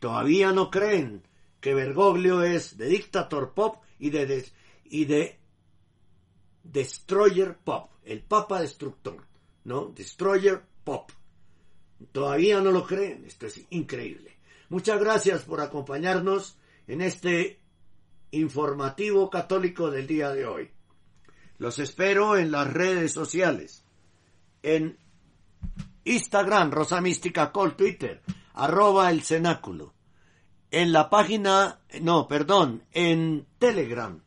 [0.00, 1.22] Todavía no creen
[1.60, 5.38] que Bergoglio es de dictator pop y de,
[6.64, 9.26] destroyer pop, el papa destructor,
[9.64, 9.92] ¿no?
[9.94, 11.12] Destroyer pop.
[12.12, 14.38] Todavía no lo creen, esto es increíble.
[14.70, 16.56] Muchas gracias por acompañarnos
[16.86, 17.60] en este
[18.30, 20.70] informativo católico del día de hoy.
[21.58, 23.84] Los espero en las redes sociales.
[24.62, 24.96] En
[26.04, 28.22] Instagram, Rosa Mística Col, Twitter,
[28.60, 29.94] arroba el cenáculo.
[30.70, 34.22] En la página, no, perdón, en Telegram,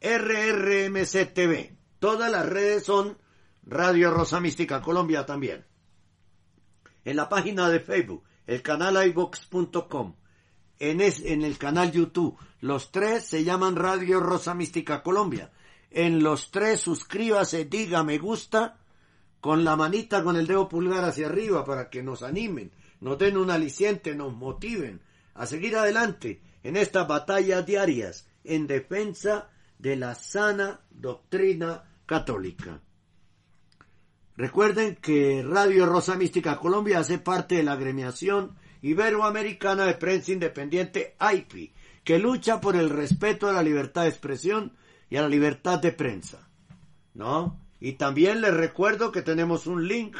[0.00, 1.74] RRMCTV.
[1.98, 3.18] Todas las redes son
[3.62, 5.64] Radio Rosa Mística Colombia también.
[7.04, 10.14] En la página de Facebook, el canal iVox.com
[10.78, 12.36] en, en el canal YouTube.
[12.60, 15.52] Los tres se llaman Radio Rosa Mística Colombia.
[15.90, 18.78] En los tres suscríbase, diga me gusta
[19.40, 22.72] con la manita con el dedo pulgar hacia arriba para que nos animen,
[23.04, 25.02] nos den un aliciente, nos motiven
[25.34, 32.80] a seguir adelante en estas batallas diarias en defensa de la sana doctrina católica.
[34.38, 41.14] Recuerden que Radio Rosa Mística Colombia hace parte de la agremiación Iberoamericana de Prensa Independiente
[41.18, 41.74] AIPI,
[42.04, 44.72] que lucha por el respeto a la libertad de expresión
[45.10, 46.48] y a la libertad de prensa.
[47.12, 47.60] ¿No?
[47.80, 50.16] Y también les recuerdo que tenemos un link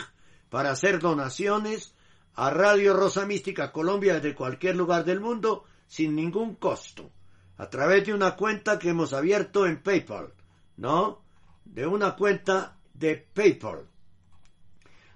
[0.50, 1.93] para hacer donaciones
[2.36, 7.12] a Radio Rosa Mística Colombia desde cualquier lugar del mundo sin ningún costo,
[7.56, 10.32] a través de una cuenta que hemos abierto en PayPal,
[10.76, 11.22] ¿no?
[11.64, 13.86] De una cuenta de PayPal.